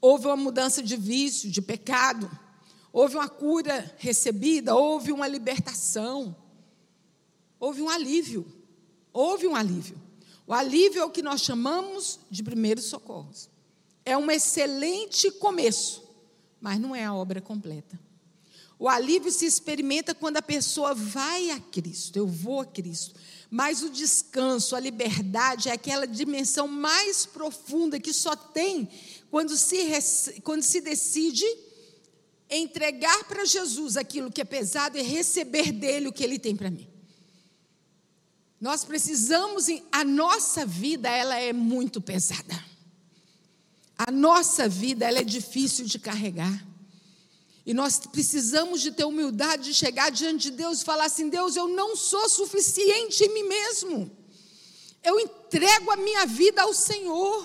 houve 0.00 0.26
uma 0.26 0.36
mudança 0.36 0.82
de 0.82 0.96
vício, 0.96 1.50
de 1.50 1.60
pecado, 1.60 2.30
houve 2.92 3.16
uma 3.16 3.28
cura 3.28 3.92
recebida, 3.98 4.76
houve 4.76 5.10
uma 5.10 5.26
libertação, 5.26 6.36
houve 7.58 7.82
um 7.82 7.90
alívio. 7.90 8.62
Houve 9.12 9.46
um 9.46 9.54
alívio. 9.54 10.00
O 10.52 10.54
alívio 10.54 11.00
é 11.00 11.04
o 11.06 11.10
que 11.10 11.22
nós 11.22 11.40
chamamos 11.40 12.20
de 12.30 12.42
primeiros 12.42 12.84
socorros. 12.84 13.48
É 14.04 14.18
um 14.18 14.30
excelente 14.30 15.30
começo, 15.30 16.06
mas 16.60 16.78
não 16.78 16.94
é 16.94 17.06
a 17.06 17.14
obra 17.14 17.40
completa. 17.40 17.98
O 18.78 18.86
alívio 18.86 19.32
se 19.32 19.46
experimenta 19.46 20.14
quando 20.14 20.36
a 20.36 20.42
pessoa 20.42 20.94
vai 20.94 21.50
a 21.50 21.58
Cristo, 21.58 22.18
eu 22.18 22.26
vou 22.26 22.60
a 22.60 22.66
Cristo. 22.66 23.14
Mas 23.50 23.82
o 23.82 23.88
descanso, 23.88 24.76
a 24.76 24.80
liberdade 24.80 25.70
é 25.70 25.72
aquela 25.72 26.06
dimensão 26.06 26.68
mais 26.68 27.24
profunda 27.24 27.98
que 27.98 28.12
só 28.12 28.36
tem 28.36 28.90
quando 29.30 29.56
se, 29.56 30.38
quando 30.44 30.62
se 30.62 30.82
decide 30.82 31.46
entregar 32.50 33.24
para 33.24 33.46
Jesus 33.46 33.96
aquilo 33.96 34.30
que 34.30 34.42
é 34.42 34.44
pesado 34.44 34.98
e 34.98 35.02
receber 35.02 35.72
dele 35.72 36.08
o 36.08 36.12
que 36.12 36.22
ele 36.22 36.38
tem 36.38 36.54
para 36.54 36.70
mim. 36.70 36.91
Nós 38.62 38.84
precisamos, 38.84 39.66
a 39.90 40.04
nossa 40.04 40.64
vida, 40.64 41.10
ela 41.10 41.34
é 41.34 41.52
muito 41.52 42.00
pesada. 42.00 42.64
A 43.98 44.08
nossa 44.08 44.68
vida, 44.68 45.04
ela 45.04 45.18
é 45.18 45.24
difícil 45.24 45.84
de 45.84 45.98
carregar. 45.98 46.64
E 47.66 47.74
nós 47.74 47.98
precisamos 47.98 48.80
de 48.80 48.92
ter 48.92 49.04
humildade 49.04 49.64
de 49.64 49.74
chegar 49.74 50.12
diante 50.12 50.48
de 50.48 50.52
Deus 50.52 50.80
e 50.80 50.84
falar 50.84 51.06
assim: 51.06 51.28
Deus, 51.28 51.56
eu 51.56 51.66
não 51.66 51.96
sou 51.96 52.28
suficiente 52.28 53.24
em 53.24 53.34
mim 53.34 53.42
mesmo. 53.42 54.16
Eu 55.02 55.18
entrego 55.18 55.90
a 55.90 55.96
minha 55.96 56.24
vida 56.24 56.62
ao 56.62 56.72
Senhor. 56.72 57.44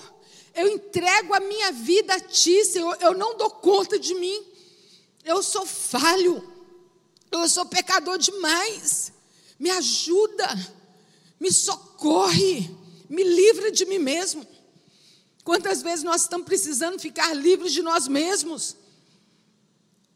Eu 0.54 0.68
entrego 0.68 1.34
a 1.34 1.40
minha 1.40 1.72
vida 1.72 2.14
a 2.14 2.20
Ti, 2.20 2.64
Senhor. 2.64 2.96
Eu 3.00 3.14
não 3.14 3.36
dou 3.36 3.50
conta 3.50 3.98
de 3.98 4.14
mim. 4.14 4.40
Eu 5.24 5.42
sou 5.42 5.66
falho. 5.66 6.48
Eu 7.32 7.48
sou 7.48 7.66
pecador 7.66 8.18
demais. 8.18 9.12
Me 9.58 9.68
ajuda 9.68 10.77
me 11.40 11.52
socorre, 11.52 12.70
me 13.08 13.22
livra 13.22 13.70
de 13.70 13.84
mim 13.84 13.98
mesmo. 13.98 14.46
Quantas 15.44 15.82
vezes 15.82 16.04
nós 16.04 16.22
estamos 16.22 16.46
precisando 16.46 16.98
ficar 16.98 17.32
livres 17.34 17.72
de 17.72 17.82
nós 17.82 18.06
mesmos? 18.06 18.76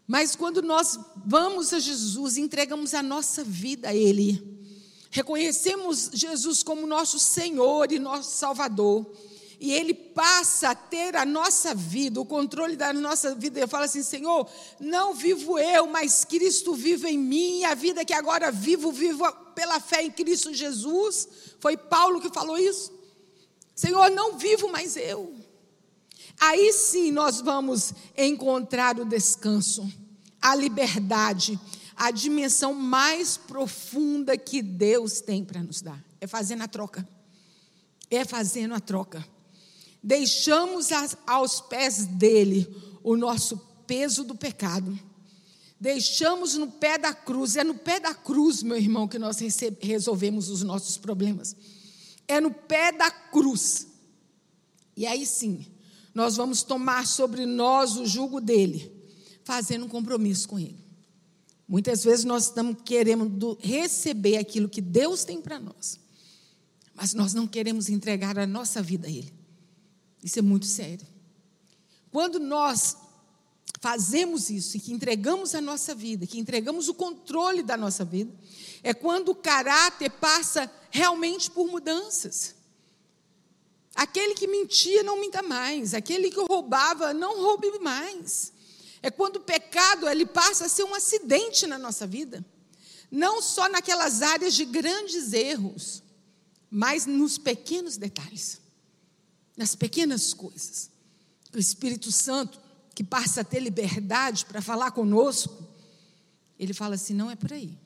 Mas 0.07 0.37
quando 0.37 0.61
nós 0.61 0.99
vamos 1.25 1.73
a 1.73 1.79
Jesus, 1.79 2.37
entregamos 2.37 2.93
a 2.93 3.03
nossa 3.03 3.43
vida 3.43 3.89
a 3.89 3.95
Ele, 3.95 4.61
reconhecemos 5.11 6.11
Jesus 6.13 6.63
como 6.63 6.87
nosso 6.87 7.19
Senhor 7.19 7.91
e 7.93 7.99
nosso 7.99 8.37
Salvador, 8.37 9.11
e 9.59 9.73
Ele 9.73 9.95
passa 9.95 10.71
a 10.71 10.75
ter 10.75 11.17
a 11.17 11.25
nossa 11.25 11.73
vida, 11.73 12.21
o 12.21 12.27
controle 12.27 12.77
da 12.77 12.93
nossa 12.93 13.35
vida. 13.35 13.61
Eu 13.61 13.69
falo 13.69 13.85
assim: 13.85 14.03
Senhor, 14.03 14.47
não 14.81 15.15
vivo 15.15 15.59
eu, 15.59 15.87
mas 15.87 16.25
Cristo 16.25 16.75
vive 16.75 17.09
em 17.09 17.17
mim, 17.17 17.61
e 17.61 17.65
a 17.65 17.75
vida 17.75 18.05
que 18.05 18.13
agora 18.13 18.51
vivo, 18.51 18.91
vivo 18.91 19.25
pela 19.55 19.81
fé 19.81 20.03
em 20.03 20.11
Cristo 20.11 20.53
Jesus. 20.53 21.29
Foi 21.61 21.77
Paulo 21.77 22.21
que 22.21 22.33
falou 22.33 22.59
isso. 22.59 22.93
Senhor, 23.75 24.11
não 24.11 24.39
vivo 24.39 24.69
mais 24.71 24.97
eu. 24.97 25.35
Aí 26.41 26.73
sim 26.73 27.11
nós 27.11 27.41
vamos 27.41 27.93
encontrar 28.17 28.99
o 28.99 29.05
descanso, 29.05 29.91
a 30.41 30.55
liberdade, 30.55 31.59
a 31.97 32.11
dimensão 32.11 32.75
mais 32.75 33.37
profunda 33.37 34.37
que 34.37 34.63
Deus 34.63 35.21
tem 35.21 35.45
para 35.45 35.63
nos 35.63 35.83
dar. 35.83 36.03
É 36.21 36.27
fazendo 36.27 36.63
a 36.63 36.69
troca. 36.69 37.07
É 38.11 38.25
fazendo 38.25 38.75
a 38.75 38.81
troca 38.81 39.25
deixamos 40.03 40.89
aos 41.27 41.61
pés 41.61 42.05
dele 42.07 42.69
o 43.03 43.17
nosso 43.17 43.57
peso 43.87 44.25
do 44.25 44.35
pecado. 44.35 44.99
Deixamos 45.83 46.55
no 46.55 46.71
pé 46.71 46.97
da 46.97 47.13
cruz. 47.13 47.57
É 47.57 47.65
no 47.65 47.75
pé 47.75 47.99
da 47.99 48.15
cruz, 48.15 48.63
meu 48.63 48.77
irmão, 48.77 49.09
que 49.09 49.19
nós 49.19 49.39
resolvemos 49.81 50.49
os 50.49 50.63
nossos 50.63 50.97
problemas. 50.97 51.57
É 52.29 52.41
no 52.41 52.53
pé 52.53 52.93
da 52.93 53.11
cruz. 53.11 53.89
E 54.97 55.05
aí 55.05 55.27
sim, 55.27 55.67
nós 56.15 56.37
vamos 56.37 56.63
tomar 56.63 57.05
sobre 57.05 57.45
nós 57.45 57.97
o 57.97 58.07
jugo 58.07 58.41
dele, 58.41 58.93
fazendo 59.43 59.87
um 59.87 59.89
compromisso 59.89 60.49
com 60.49 60.57
ele. 60.57 60.79
Muitas 61.67 62.05
vezes 62.05 62.25
nós 62.25 62.45
estamos 62.45 62.77
querendo 62.85 63.59
receber 63.61 64.37
aquilo 64.37 64.69
que 64.69 64.81
Deus 64.81 65.25
tem 65.25 65.43
para 65.43 65.59
nós, 65.59 65.99
mas 66.95 67.13
nós 67.13 67.35
não 67.35 67.49
queremos 67.49 67.89
entregar 67.89 68.39
a 68.39 68.47
nossa 68.47 68.81
vida 68.81 69.09
a 69.09 69.11
Ele. 69.11 69.33
Isso 70.23 70.39
é 70.39 70.43
muito 70.43 70.67
sério. 70.67 71.07
Quando 72.13 72.39
nós 72.39 72.97
fazemos 73.83 74.49
isso 74.49 74.77
e 74.77 74.81
que 74.81 74.93
entregamos 74.93 75.55
a 75.55 75.61
nossa 75.61 75.95
vida, 75.95 76.27
que 76.27 76.39
entregamos 76.39 76.89
o 76.89 76.95
controle 76.95 77.63
da 77.63 77.77
nossa 77.77 78.05
vida, 78.05 78.33
é 78.83 78.95
quando 78.95 79.31
o 79.31 79.35
caráter 79.35 80.11
passa 80.13 80.71
realmente 80.91 81.51
por 81.51 81.67
mudanças. 81.67 82.55
Aquele 83.95 84.35
que 84.35 84.47
mentia 84.47 85.03
não 85.03 85.21
minta 85.21 85.43
mais, 85.43 85.93
aquele 85.93 86.31
que 86.31 86.41
roubava 86.49 87.13
não 87.13 87.43
roube 87.43 87.79
mais. 87.81 88.53
É 89.03 89.11
quando 89.11 89.37
o 89.37 89.41
pecado 89.41 90.09
ele 90.09 90.25
passa 90.25 90.65
a 90.65 90.69
ser 90.69 90.85
um 90.85 90.95
acidente 90.95 91.67
na 91.67 91.77
nossa 91.77 92.07
vida, 92.07 92.43
não 93.11 93.43
só 93.43 93.69
naquelas 93.69 94.23
áreas 94.23 94.55
de 94.55 94.65
grandes 94.65 95.35
erros, 95.35 96.03
mas 96.71 97.05
nos 97.05 97.37
pequenos 97.37 97.99
detalhes 97.99 98.63
nas 99.57 99.75
pequenas 99.75 100.33
coisas. 100.33 100.91
O 101.55 101.59
Espírito 101.59 102.11
Santo, 102.11 102.61
que 102.95 103.03
passa 103.03 103.41
a 103.41 103.45
ter 103.45 103.61
liberdade 103.61 104.45
para 104.45 104.61
falar 104.61 104.91
conosco, 104.91 105.67
ele 106.59 106.75
fala 106.75 106.95
assim: 106.95 107.15
não 107.15 107.31
é 107.31 107.37
por 107.37 107.53
aí. 107.53 107.79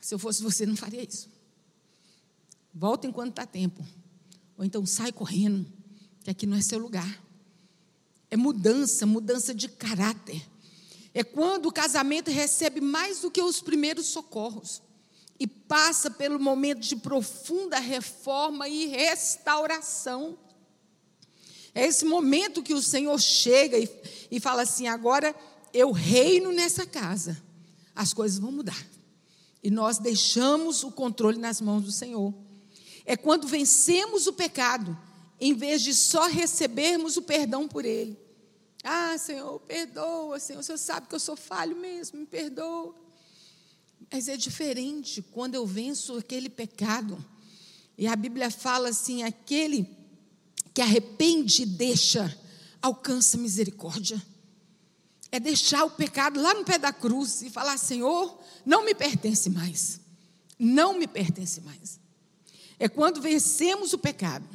Se 0.00 0.14
eu 0.14 0.18
fosse 0.18 0.42
você, 0.42 0.66
não 0.66 0.76
faria 0.76 1.02
isso. 1.02 1.28
Volta 2.74 3.06
enquanto 3.06 3.30
está 3.30 3.46
tempo. 3.46 3.84
Ou 4.56 4.64
então 4.64 4.84
sai 4.86 5.12
correndo, 5.12 5.66
que 6.22 6.30
aqui 6.30 6.46
não 6.46 6.56
é 6.56 6.60
seu 6.60 6.78
lugar. 6.78 7.22
É 8.30 8.36
mudança, 8.36 9.04
mudança 9.06 9.54
de 9.54 9.68
caráter. 9.68 10.42
É 11.14 11.22
quando 11.22 11.66
o 11.66 11.72
casamento 11.72 12.30
recebe 12.30 12.80
mais 12.80 13.20
do 13.20 13.30
que 13.30 13.42
os 13.42 13.60
primeiros 13.60 14.06
socorros 14.06 14.82
e 15.38 15.46
passa 15.46 16.10
pelo 16.10 16.40
momento 16.40 16.80
de 16.80 16.96
profunda 16.96 17.78
reforma 17.78 18.68
e 18.68 18.86
restauração. 18.86 20.38
É 21.74 21.86
esse 21.86 22.04
momento 22.04 22.62
que 22.62 22.74
o 22.74 22.82
Senhor 22.82 23.18
chega 23.20 23.78
e, 23.78 23.88
e 24.30 24.40
fala 24.40 24.62
assim: 24.62 24.86
agora 24.86 25.34
eu 25.72 25.90
reino 25.90 26.52
nessa 26.52 26.86
casa, 26.86 27.42
as 27.94 28.12
coisas 28.12 28.38
vão 28.38 28.52
mudar. 28.52 28.86
E 29.62 29.70
nós 29.70 29.98
deixamos 29.98 30.82
o 30.82 30.90
controle 30.90 31.38
nas 31.38 31.60
mãos 31.60 31.84
do 31.84 31.92
Senhor. 31.92 32.34
É 33.06 33.16
quando 33.16 33.46
vencemos 33.46 34.26
o 34.26 34.32
pecado, 34.32 34.96
em 35.40 35.54
vez 35.54 35.82
de 35.82 35.94
só 35.94 36.26
recebermos 36.26 37.16
o 37.16 37.22
perdão 37.22 37.66
por 37.66 37.84
ele. 37.84 38.18
Ah, 38.84 39.16
Senhor, 39.16 39.60
perdoa, 39.60 40.40
Senhor, 40.40 40.60
o 40.60 40.62
Senhor 40.62 40.78
sabe 40.78 41.06
que 41.06 41.14
eu 41.14 41.20
sou 41.20 41.36
falho 41.36 41.76
mesmo, 41.76 42.18
me 42.18 42.26
perdoa. 42.26 42.94
Mas 44.12 44.28
é 44.28 44.36
diferente 44.36 45.22
quando 45.22 45.54
eu 45.54 45.64
venço 45.64 46.16
aquele 46.16 46.48
pecado. 46.48 47.24
E 47.96 48.06
a 48.06 48.16
Bíblia 48.16 48.50
fala 48.50 48.88
assim: 48.88 49.22
aquele 49.22 49.88
que 50.74 50.80
arrepende 50.80 51.62
e 51.62 51.66
deixa, 51.66 52.36
alcança 52.80 53.36
misericórdia. 53.36 54.20
É 55.30 55.40
deixar 55.40 55.84
o 55.84 55.90
pecado 55.90 56.40
lá 56.40 56.52
no 56.54 56.64
pé 56.64 56.78
da 56.78 56.92
cruz 56.92 57.42
e 57.42 57.50
falar: 57.50 57.78
Senhor, 57.78 58.38
não 58.64 58.84
me 58.84 58.94
pertence 58.94 59.48
mais. 59.48 60.00
Não 60.58 60.98
me 60.98 61.06
pertence 61.06 61.60
mais. 61.60 61.98
É 62.78 62.88
quando 62.88 63.20
vencemos 63.20 63.92
o 63.92 63.98
pecado. 63.98 64.46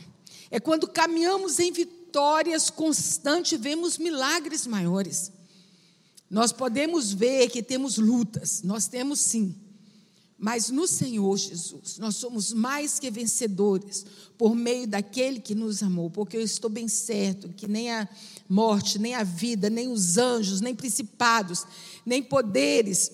É 0.49 0.59
quando 0.59 0.87
caminhamos 0.87 1.59
em 1.59 1.71
vitórias 1.71 2.69
constantes 2.69 3.59
vemos 3.59 3.97
milagres 3.97 4.65
maiores. 4.65 5.31
Nós 6.29 6.51
podemos 6.51 7.13
ver 7.13 7.49
que 7.49 7.63
temos 7.63 7.97
lutas, 7.97 8.61
nós 8.63 8.87
temos 8.87 9.19
sim. 9.19 9.55
Mas 10.39 10.69
no 10.69 10.85
Senhor 10.85 11.35
Jesus, 11.35 11.97
nós 11.97 12.15
somos 12.15 12.53
mais 12.53 12.99
que 12.99 13.09
vencedores 13.09 14.05
por 14.37 14.55
meio 14.55 14.87
daquele 14.87 15.39
que 15.39 15.55
nos 15.55 15.81
amou, 15.81 16.11
porque 16.11 16.37
eu 16.37 16.41
estou 16.41 16.69
bem 16.69 16.87
certo 16.87 17.49
que 17.49 17.67
nem 17.67 17.91
a 17.91 18.07
morte, 18.47 18.99
nem 18.99 19.15
a 19.15 19.23
vida, 19.23 19.67
nem 19.67 19.87
os 19.87 20.17
anjos, 20.17 20.61
nem 20.61 20.75
principados, 20.75 21.65
nem 22.05 22.21
poderes, 22.21 23.11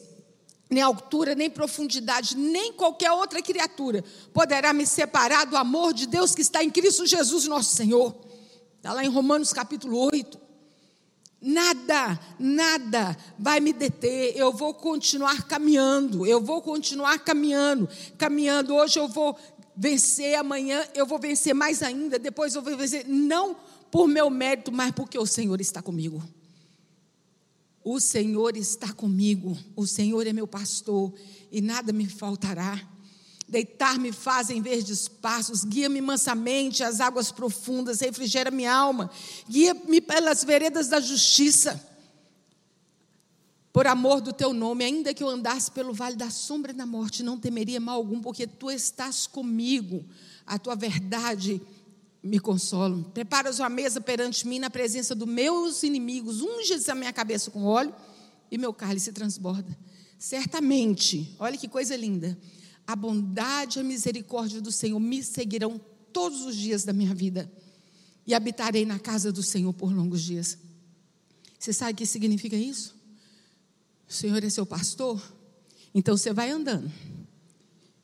nem 0.70 0.84
altura, 0.84 1.34
nem 1.34 1.50
profundidade, 1.50 2.36
nem 2.36 2.74
qualquer 2.74 3.12
outra 3.12 3.42
criatura 3.42 4.04
poderá 4.34 4.74
me 4.74 4.86
separar 4.86 5.46
do 5.46 5.56
amor 5.56 5.94
de 5.94 6.06
Deus 6.06 6.36
que 6.36 6.42
está 6.42 6.62
em 6.62 6.70
Cristo 6.70 7.06
Jesus, 7.06 7.46
nosso 7.46 7.74
Senhor. 7.74 8.14
Está 8.78 8.92
lá 8.92 9.06
em 9.06 9.08
Romanos 9.10 9.54
capítulo 9.54 9.98
8. 9.98 10.43
Nada, 11.46 12.18
nada 12.40 13.18
vai 13.38 13.60
me 13.60 13.74
deter. 13.74 14.32
Eu 14.38 14.54
vou 14.54 14.74
continuar 14.74 15.46
caminhando. 15.46 16.26
Eu 16.26 16.40
vou 16.40 16.62
continuar 16.62 17.20
caminhando. 17.20 17.90
Caminhando. 18.18 18.74
Hoje 18.74 18.98
eu 18.98 19.10
vou 19.10 19.38
vencer, 19.76 20.36
amanhã 20.36 20.88
eu 20.96 21.06
vou 21.06 21.20
vencer 21.20 21.54
mais 21.54 21.84
ainda. 21.84 22.18
Depois 22.18 22.56
eu 22.56 22.62
vou 22.62 22.78
vencer. 22.78 23.06
Não 23.06 23.58
por 23.92 24.08
meu 24.08 24.30
mérito, 24.30 24.72
mas 24.72 24.92
porque 24.92 25.20
o 25.20 25.26
Senhor 25.26 25.60
está 25.60 25.82
comigo. 25.82 26.24
O 27.84 28.00
Senhor 28.00 28.56
está 28.56 28.94
comigo. 28.94 29.58
O 29.76 29.86
Senhor 29.86 30.26
é 30.26 30.32
meu 30.32 30.48
pastor 30.48 31.14
e 31.52 31.60
nada 31.60 31.92
me 31.92 32.08
faltará. 32.08 32.82
Deitar-me 33.48 34.12
faz 34.12 34.50
em 34.50 34.62
verdes 34.62 35.08
passos, 35.08 35.64
guia-me 35.64 36.02
mansamente 36.02 36.84
às 36.84 37.00
águas 37.00 37.32
profundas, 37.32 38.00
refrigera 38.00 38.50
minha 38.50 38.74
alma, 38.74 39.12
guia-me 39.48 40.02
pelas 40.02 40.44
veredas 40.44 40.88
da 40.88 41.00
justiça. 41.00 41.80
Por 43.72 43.88
amor 43.88 44.22
do 44.22 44.32
teu 44.32 44.54
nome, 44.54 44.84
ainda 44.84 45.14
que 45.14 45.24
eu 45.24 45.28
andasse 45.28 45.72
pelo 45.72 45.94
vale 45.94 46.16
da 46.16 46.30
sombra 46.30 46.72
da 46.74 46.86
morte, 46.86 47.24
não 47.24 47.40
temeria 47.40 47.80
mal 47.80 47.96
algum, 47.96 48.22
porque 48.22 48.46
tu 48.46 48.70
estás 48.70 49.26
comigo. 49.26 50.06
A 50.46 50.60
tua 50.60 50.76
verdade 50.76 51.60
me 52.22 52.40
consola. 52.40 53.04
Preparas 53.14 53.60
uma 53.60 53.70
mesa 53.70 54.00
perante 54.00 54.48
mim 54.48 54.60
na 54.60 54.70
presença 54.70 55.14
dos 55.14 55.28
meus 55.28 55.84
inimigos, 55.84 56.42
unges 56.42 56.88
a 56.88 56.96
minha 56.96 57.12
cabeça 57.12 57.52
com 57.52 57.66
óleo 57.66 57.94
e 58.50 58.58
meu 58.58 58.74
cálice 58.74 59.12
transborda. 59.12 59.78
Certamente, 60.18 61.36
olha 61.40 61.58
que 61.58 61.68
coisa 61.68 61.96
linda 61.96 62.38
a 62.86 62.96
bondade 62.96 63.80
e 63.80 63.82
a 63.82 63.84
misericórdia 63.84 64.62
do 64.62 64.72
Senhor 64.72 65.00
me 65.00 65.24
seguirão 65.24 65.80
todos 66.12 66.42
os 66.46 66.56
dias 66.56 66.84
da 66.84 66.94
minha 66.94 67.14
vida 67.14 67.52
e 68.26 68.34
habitarei 68.34 68.86
na 68.86 69.00
casa 69.00 69.32
do 69.32 69.42
Senhor 69.42 69.74
por 69.74 69.94
longos 69.94 70.22
dias. 70.22 70.58
Você 71.58 71.72
sabe 71.72 71.94
o 71.94 71.96
que 71.96 72.06
significa 72.06 72.56
isso? 72.56 72.96
O 74.08 74.14
Senhor 74.14 74.44
é 74.44 74.50
seu 74.50 74.66
pastor, 74.66 75.22
então 75.94 76.16
você 76.18 76.34
vai 76.34 76.52
andando. 76.52 76.92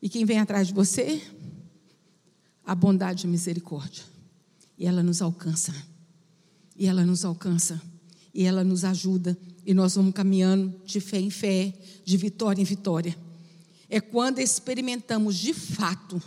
E 0.00 0.08
quem 0.08 0.24
vem 0.24 0.38
atrás 0.38 0.68
de 0.68 0.74
você? 0.74 1.22
A 2.64 2.74
bondade 2.74 3.26
e 3.26 3.28
a 3.28 3.30
misericórdia. 3.30 4.02
E 4.78 4.86
ela 4.86 5.02
nos 5.02 5.20
alcança. 5.20 5.74
E 6.74 6.86
ela 6.86 7.04
nos 7.04 7.24
alcança. 7.24 7.80
E 8.32 8.44
ela 8.44 8.64
nos 8.64 8.82
ajuda. 8.82 9.36
E 9.66 9.74
nós 9.74 9.94
vamos 9.94 10.14
caminhando 10.14 10.74
de 10.86 11.00
fé 11.00 11.20
em 11.20 11.28
fé, 11.28 11.74
de 12.02 12.16
vitória 12.16 12.62
em 12.62 12.64
vitória 12.64 13.14
é 13.90 14.00
quando 14.00 14.38
experimentamos 14.38 15.36
de 15.36 15.52
fato 15.52 16.22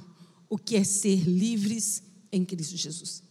o 0.49 0.57
que 0.57 0.75
é 0.75 0.83
ser 0.83 1.23
livres 1.23 2.03
em 2.29 2.43
Cristo 2.43 2.75
Jesus. 2.75 3.23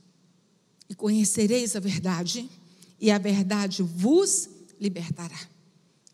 E 0.88 0.94
conhecereis 0.94 1.76
a 1.76 1.80
verdade, 1.80 2.50
e 2.98 3.10
a 3.10 3.18
verdade 3.18 3.82
vos 3.82 4.48
libertará. 4.80 5.38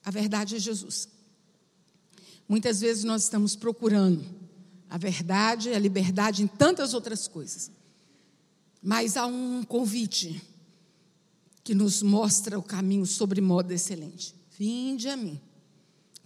A 0.05 0.11
verdade 0.11 0.57
é 0.57 0.59
Jesus. 0.59 1.09
Muitas 2.49 2.81
vezes 2.81 3.05
nós 3.05 3.23
estamos 3.23 3.55
procurando 3.55 4.25
a 4.91 4.99
verdade, 4.99 5.73
a 5.73 5.79
liberdade 5.79 6.43
em 6.43 6.47
tantas 6.47 6.95
outras 6.95 7.29
coisas. 7.29 7.71
Mas 8.83 9.17
há 9.17 9.27
um 9.27 9.63
convite 9.63 10.43
que 11.63 11.75
nos 11.75 12.03
mostra 12.03 12.59
o 12.59 12.63
caminho 12.63 13.07
sobre 13.07 13.41
modo 13.41 13.73
excelente. 13.73 14.35
Vinde 14.59 15.09
a 15.09 15.17
mim 15.17 15.41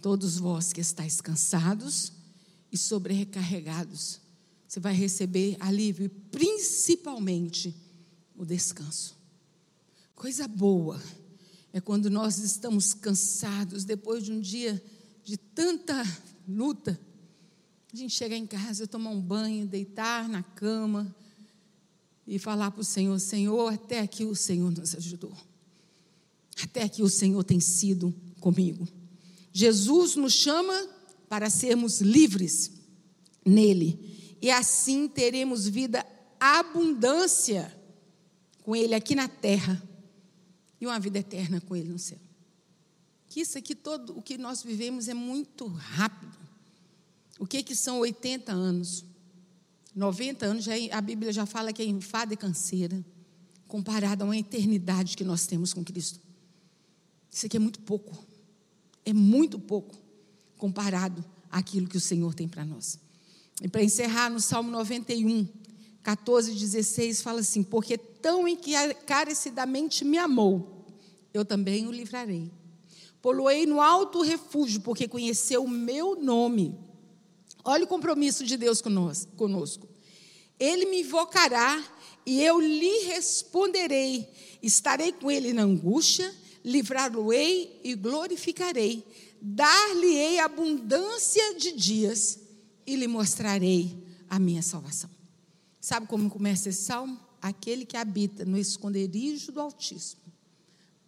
Todos 0.03 0.37
vós 0.37 0.73
que 0.73 0.81
estáis 0.81 1.21
cansados 1.21 2.11
e 2.69 2.77
sobrecarregados, 2.77 4.19
você 4.67 4.77
vai 4.77 4.93
receber 4.93 5.55
alívio, 5.61 6.09
principalmente 6.29 7.73
o 8.35 8.43
descanso. 8.43 9.15
Coisa 10.13 10.45
boa 10.45 11.01
é 11.71 11.79
quando 11.79 12.09
nós 12.09 12.37
estamos 12.39 12.93
cansados 12.93 13.85
depois 13.85 14.25
de 14.25 14.33
um 14.33 14.41
dia 14.41 14.83
de 15.23 15.37
tanta 15.37 16.03
luta. 16.45 16.99
A 17.93 17.95
gente 17.95 18.13
chegar 18.13 18.35
em 18.35 18.45
casa, 18.45 18.85
tomar 18.85 19.11
um 19.11 19.21
banho, 19.21 19.65
deitar 19.65 20.27
na 20.27 20.43
cama 20.43 21.15
e 22.27 22.37
falar 22.37 22.71
para 22.71 22.81
o 22.81 22.83
Senhor: 22.83 23.17
Senhor, 23.19 23.71
até 23.71 24.01
aqui 24.01 24.25
o 24.25 24.35
Senhor 24.35 24.69
nos 24.69 24.95
ajudou. 24.95 25.37
Até 26.61 26.83
aqui 26.83 27.01
o 27.01 27.09
Senhor 27.09 27.41
tem 27.45 27.61
sido 27.61 28.13
comigo. 28.41 28.85
Jesus 29.53 30.15
nos 30.15 30.33
chama 30.33 30.89
para 31.29 31.49
sermos 31.49 32.01
livres 32.01 32.71
nele. 33.45 34.37
E 34.41 34.49
assim 34.49 35.07
teremos 35.07 35.67
vida 35.67 36.05
abundância 36.39 37.71
com 38.63 38.75
ele 38.75 38.95
aqui 38.95 39.13
na 39.13 39.27
terra 39.27 39.81
e 40.81 40.87
uma 40.87 40.99
vida 40.99 41.19
eterna 41.19 41.61
com 41.61 41.75
ele 41.75 41.89
no 41.89 41.99
céu. 41.99 42.19
Que 43.29 43.41
isso 43.41 43.57
aqui 43.57 43.75
todo 43.75 44.17
o 44.17 44.21
que 44.21 44.37
nós 44.37 44.63
vivemos 44.63 45.07
é 45.07 45.13
muito 45.13 45.67
rápido. 45.67 46.37
O 47.39 47.45
que 47.45 47.61
que 47.63 47.75
são 47.75 47.99
80 47.99 48.51
anos? 48.51 49.05
90 49.95 50.45
anos, 50.45 50.63
já, 50.63 50.77
é, 50.77 50.91
a 50.91 50.99
Bíblia 50.99 51.31
já 51.31 51.45
fala 51.45 51.71
que 51.71 51.81
é 51.81 51.85
enfada 51.85 52.33
e 52.33 52.37
canseira, 52.37 53.03
comparada 53.67 54.23
a 54.23 54.25
uma 54.25 54.37
eternidade 54.37 55.15
que 55.15 55.23
nós 55.23 55.45
temos 55.45 55.73
com 55.73 55.83
Cristo. 55.83 56.19
Isso 57.31 57.45
aqui 57.45 57.57
é 57.57 57.59
muito 57.59 57.79
pouco 57.81 58.32
é 59.05 59.13
muito 59.13 59.59
pouco 59.59 59.95
comparado 60.57 61.23
àquilo 61.51 61.87
que 61.87 61.97
o 61.97 62.01
Senhor 62.01 62.33
tem 62.33 62.47
para 62.47 62.65
nós. 62.65 62.99
E 63.61 63.67
para 63.67 63.83
encerrar, 63.83 64.29
no 64.29 64.39
Salmo 64.39 64.71
91, 64.71 65.47
14 66.01 66.51
e 66.51 66.55
16, 66.55 67.21
fala 67.21 67.39
assim: 67.41 67.63
Porque 67.63 67.97
tão 67.97 68.47
encarecidamente 68.47 70.03
me 70.03 70.17
amou, 70.17 70.85
eu 71.33 71.45
também 71.45 71.87
o 71.87 71.91
livrarei. 71.91 72.51
Poloei 73.21 73.65
no 73.65 73.79
alto 73.79 74.21
refúgio, 74.21 74.81
porque 74.81 75.07
conheceu 75.07 75.63
o 75.63 75.69
meu 75.69 76.15
nome. 76.21 76.77
Olha 77.63 77.85
o 77.85 77.87
compromisso 77.87 78.45
de 78.45 78.57
Deus 78.57 78.81
conosco. 78.81 79.87
Ele 80.59 80.85
me 80.87 81.01
invocará 81.01 81.81
e 82.25 82.41
eu 82.43 82.59
lhe 82.59 83.05
responderei. 83.05 84.27
Estarei 84.61 85.13
com 85.13 85.31
ele 85.31 85.53
na 85.53 85.63
angústia 85.63 86.33
livrá-lo-ei 86.63 87.81
e 87.83 87.95
glorificarei, 87.95 89.05
dar-lhe-ei 89.41 90.39
abundância 90.39 91.55
de 91.55 91.73
dias 91.73 92.39
e 92.85 92.95
lhe 92.95 93.07
mostrarei 93.07 94.01
a 94.29 94.39
minha 94.39 94.61
salvação. 94.61 95.09
Sabe 95.79 96.07
como 96.07 96.29
começa 96.29 96.69
esse 96.69 96.83
salmo? 96.83 97.19
Aquele 97.41 97.85
que 97.85 97.97
habita 97.97 98.45
no 98.45 98.57
esconderijo 98.57 99.51
do 99.51 99.59
Altíssimo, 99.59 100.21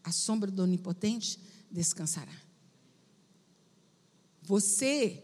a 0.03 0.11
sombra 0.11 0.51
do 0.51 0.63
Onipotente 0.63 1.39
descansará. 1.71 2.35
Você 4.43 5.23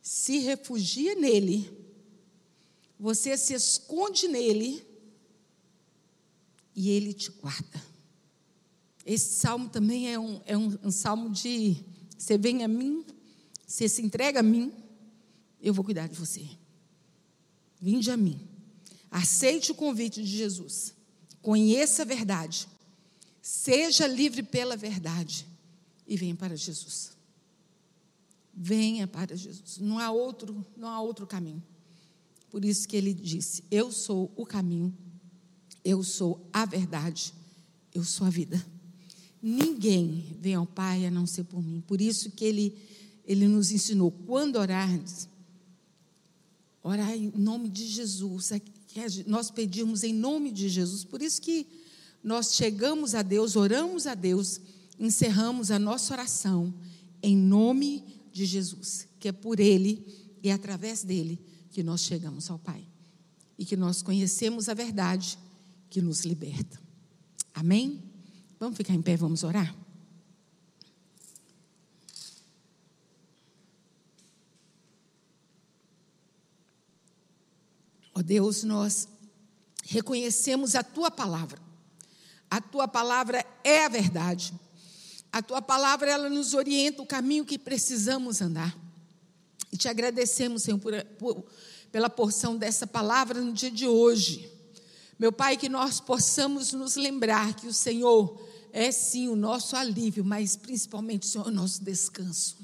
se 0.00 0.38
refugia 0.38 1.16
nele, 1.16 1.68
você 2.98 3.36
se 3.36 3.52
esconde 3.52 4.28
nele 4.28 4.86
e 6.74 6.90
ele 6.90 7.12
te 7.12 7.30
guarda. 7.32 7.95
Esse 9.06 9.34
salmo 9.34 9.68
também 9.68 10.12
é 10.12 10.18
um, 10.18 10.40
é 10.44 10.58
um, 10.58 10.76
um 10.82 10.90
salmo 10.90 11.30
de 11.30 11.76
você 12.18 12.36
vem 12.36 12.64
a 12.64 12.68
mim, 12.68 13.04
você 13.64 13.88
se 13.88 14.02
entrega 14.02 14.40
a 14.40 14.42
mim, 14.42 14.72
eu 15.60 15.72
vou 15.72 15.84
cuidar 15.84 16.08
de 16.08 16.16
você. 16.16 16.44
Vinde 17.80 18.10
a 18.10 18.16
mim. 18.16 18.40
Aceite 19.08 19.70
o 19.70 19.76
convite 19.76 20.22
de 20.22 20.36
Jesus. 20.36 20.92
Conheça 21.40 22.02
a 22.02 22.04
verdade. 22.04 22.66
Seja 23.40 24.08
livre 24.08 24.42
pela 24.42 24.76
verdade. 24.76 25.46
E 26.04 26.16
venha 26.16 26.34
para 26.34 26.56
Jesus. 26.56 27.12
Venha 28.52 29.06
para 29.06 29.36
Jesus. 29.36 29.78
Não 29.78 30.00
há 30.00 30.10
outro, 30.10 30.66
não 30.76 30.88
há 30.88 31.00
outro 31.00 31.26
caminho. 31.26 31.62
Por 32.50 32.64
isso 32.64 32.88
que 32.88 32.96
ele 32.96 33.12
disse: 33.12 33.62
Eu 33.70 33.92
sou 33.92 34.32
o 34.34 34.46
caminho, 34.46 34.96
eu 35.84 36.02
sou 36.02 36.48
a 36.52 36.64
verdade, 36.64 37.34
eu 37.94 38.02
sou 38.02 38.26
a 38.26 38.30
vida. 38.30 38.64
Ninguém 39.48 40.36
vem 40.40 40.56
ao 40.56 40.66
Pai 40.66 41.06
a 41.06 41.10
não 41.10 41.24
ser 41.24 41.44
por 41.44 41.62
mim. 41.62 41.80
Por 41.86 42.00
isso 42.00 42.32
que 42.32 42.44
ele, 42.44 42.76
ele 43.24 43.46
nos 43.46 43.70
ensinou, 43.70 44.10
quando 44.10 44.56
orarmos, 44.56 45.28
orar 46.82 47.12
em 47.16 47.30
nome 47.36 47.68
de 47.68 47.86
Jesus. 47.86 48.50
É 48.50 48.60
nós 49.24 49.48
pedimos 49.48 50.02
em 50.02 50.12
nome 50.12 50.50
de 50.50 50.68
Jesus. 50.68 51.04
Por 51.04 51.22
isso 51.22 51.40
que 51.40 51.64
nós 52.24 52.56
chegamos 52.56 53.14
a 53.14 53.22
Deus, 53.22 53.54
oramos 53.54 54.08
a 54.08 54.16
Deus, 54.16 54.60
encerramos 54.98 55.70
a 55.70 55.78
nossa 55.78 56.14
oração 56.14 56.74
em 57.22 57.36
nome 57.36 58.02
de 58.32 58.44
Jesus, 58.44 59.06
que 59.20 59.28
é 59.28 59.32
por 59.32 59.60
Ele 59.60 60.04
e 60.42 60.50
através 60.50 61.04
dele 61.04 61.38
que 61.70 61.84
nós 61.84 62.00
chegamos 62.00 62.50
ao 62.50 62.58
Pai. 62.58 62.84
E 63.56 63.64
que 63.64 63.76
nós 63.76 64.02
conhecemos 64.02 64.68
a 64.68 64.74
verdade 64.74 65.38
que 65.88 66.02
nos 66.02 66.24
liberta. 66.24 66.82
Amém? 67.54 68.15
Vamos 68.58 68.76
ficar 68.76 68.94
em 68.94 69.02
pé, 69.02 69.16
vamos 69.16 69.42
orar? 69.42 69.74
Ó 78.14 78.20
oh 78.20 78.22
Deus, 78.22 78.64
nós 78.64 79.08
reconhecemos 79.84 80.74
a 80.74 80.82
tua 80.82 81.10
palavra. 81.10 81.60
A 82.50 82.62
tua 82.62 82.88
palavra 82.88 83.44
é 83.62 83.84
a 83.84 83.88
verdade. 83.88 84.54
A 85.30 85.42
tua 85.42 85.60
palavra 85.60 86.10
ela 86.10 86.30
nos 86.30 86.54
orienta 86.54 87.02
o 87.02 87.06
caminho 87.06 87.44
que 87.44 87.58
precisamos 87.58 88.40
andar. 88.40 88.74
E 89.70 89.76
te 89.76 89.86
agradecemos, 89.86 90.62
Senhor, 90.62 90.78
por, 90.78 91.04
por, 91.18 91.44
pela 91.92 92.08
porção 92.08 92.56
dessa 92.56 92.86
palavra 92.86 93.38
no 93.38 93.52
dia 93.52 93.70
de 93.70 93.86
hoje. 93.86 94.55
Meu 95.18 95.32
Pai, 95.32 95.56
que 95.56 95.68
nós 95.68 95.98
possamos 95.98 96.72
nos 96.72 96.96
lembrar 96.96 97.54
que 97.54 97.66
o 97.66 97.72
Senhor 97.72 98.38
é 98.70 98.92
sim 98.92 99.28
o 99.28 99.36
nosso 99.36 99.74
alívio, 99.74 100.22
mas 100.22 100.56
principalmente 100.56 101.26
o 101.26 101.30
Senhor 101.30 101.46
é 101.46 101.50
o 101.50 101.54
nosso 101.54 101.82
descanso. 101.82 102.58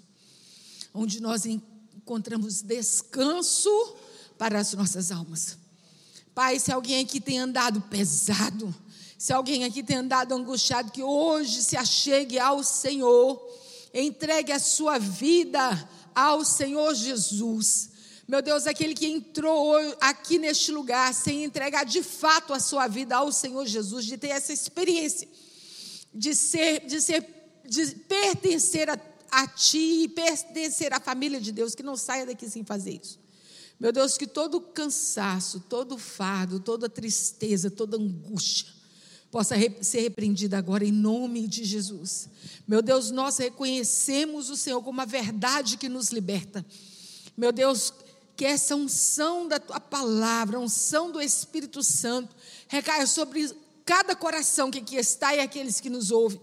Onde 0.92 1.20
nós 1.20 1.46
encontramos 1.46 2.60
descanso 2.60 3.70
para 4.36 4.58
as 4.58 4.74
nossas 4.74 5.10
almas. 5.10 5.56
Pai, 6.34 6.58
se 6.58 6.70
alguém 6.70 7.02
aqui 7.02 7.20
tem 7.20 7.38
andado 7.38 7.80
pesado, 7.82 8.74
se 9.16 9.32
alguém 9.32 9.64
aqui 9.64 9.82
tem 9.82 9.96
andado 9.96 10.34
angustiado, 10.34 10.90
que 10.90 11.02
hoje 11.02 11.62
se 11.62 11.76
achegue 11.76 12.38
ao 12.38 12.62
Senhor, 12.62 13.40
entregue 13.94 14.52
a 14.52 14.58
sua 14.58 14.98
vida 14.98 15.88
ao 16.14 16.44
Senhor 16.44 16.94
Jesus. 16.94 17.91
Meu 18.32 18.40
Deus, 18.40 18.66
aquele 18.66 18.94
que 18.94 19.04
entrou 19.04 19.76
aqui 20.00 20.38
neste 20.38 20.72
lugar 20.72 21.12
sem 21.12 21.44
entregar 21.44 21.84
de 21.84 22.02
fato 22.02 22.54
a 22.54 22.58
sua 22.58 22.88
vida 22.88 23.14
ao 23.14 23.30
Senhor 23.30 23.66
Jesus, 23.66 24.06
de 24.06 24.16
ter 24.16 24.28
essa 24.28 24.54
experiência, 24.54 25.28
de 26.14 26.34
ser, 26.34 26.86
de 26.86 26.98
ser, 26.98 27.26
de 27.62 27.86
pertencer 28.08 28.88
a, 28.88 28.98
a 29.30 29.46
Ti 29.46 30.04
e 30.04 30.08
pertencer 30.08 30.94
à 30.94 30.98
família 30.98 31.38
de 31.38 31.52
Deus, 31.52 31.74
que 31.74 31.82
não 31.82 31.94
saia 31.94 32.24
daqui 32.24 32.48
sem 32.48 32.64
fazer 32.64 32.98
isso. 33.02 33.20
Meu 33.78 33.92
Deus, 33.92 34.16
que 34.16 34.26
todo 34.26 34.62
cansaço, 34.62 35.60
todo 35.68 35.98
fardo, 35.98 36.58
toda 36.58 36.88
tristeza, 36.88 37.70
toda 37.70 37.98
angústia, 37.98 38.72
possa 39.30 39.56
ser 39.82 40.00
repreendida 40.00 40.56
agora 40.56 40.86
em 40.86 40.90
nome 40.90 41.46
de 41.46 41.64
Jesus. 41.64 42.30
Meu 42.66 42.80
Deus, 42.80 43.10
nós 43.10 43.36
reconhecemos 43.36 44.48
o 44.48 44.56
Senhor 44.56 44.82
como 44.82 45.02
a 45.02 45.04
verdade 45.04 45.76
que 45.76 45.90
nos 45.90 46.08
liberta. 46.08 46.64
Meu 47.36 47.50
Deus, 47.50 47.92
que 48.36 48.44
essa 48.44 48.74
unção 48.74 49.46
da 49.46 49.58
tua 49.58 49.78
palavra, 49.78 50.58
unção 50.58 51.10
do 51.10 51.20
Espírito 51.20 51.82
Santo, 51.82 52.34
recaia 52.68 53.06
sobre 53.06 53.50
cada 53.84 54.16
coração 54.16 54.70
que 54.70 54.78
aqui 54.78 54.96
está 54.96 55.34
e 55.34 55.40
aqueles 55.40 55.80
que 55.80 55.90
nos 55.90 56.10
ouvem, 56.10 56.40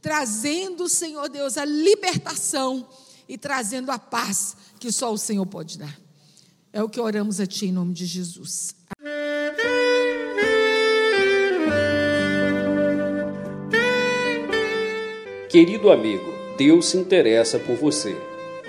trazendo, 0.00 0.88
Senhor 0.88 1.28
Deus, 1.28 1.56
a 1.56 1.64
libertação 1.64 2.88
e 3.28 3.38
trazendo 3.38 3.90
a 3.90 3.98
paz 3.98 4.56
que 4.78 4.90
só 4.90 5.12
o 5.12 5.18
Senhor 5.18 5.46
pode 5.46 5.78
dar. 5.78 5.98
É 6.72 6.82
o 6.82 6.88
que 6.88 7.00
oramos 7.00 7.40
a 7.40 7.46
Ti 7.46 7.66
em 7.66 7.72
nome 7.72 7.92
de 7.92 8.06
Jesus. 8.06 8.74
Querido 15.48 15.90
amigo, 15.90 16.32
Deus 16.56 16.86
se 16.86 16.96
interessa 16.96 17.58
por 17.58 17.76
você. 17.76 18.29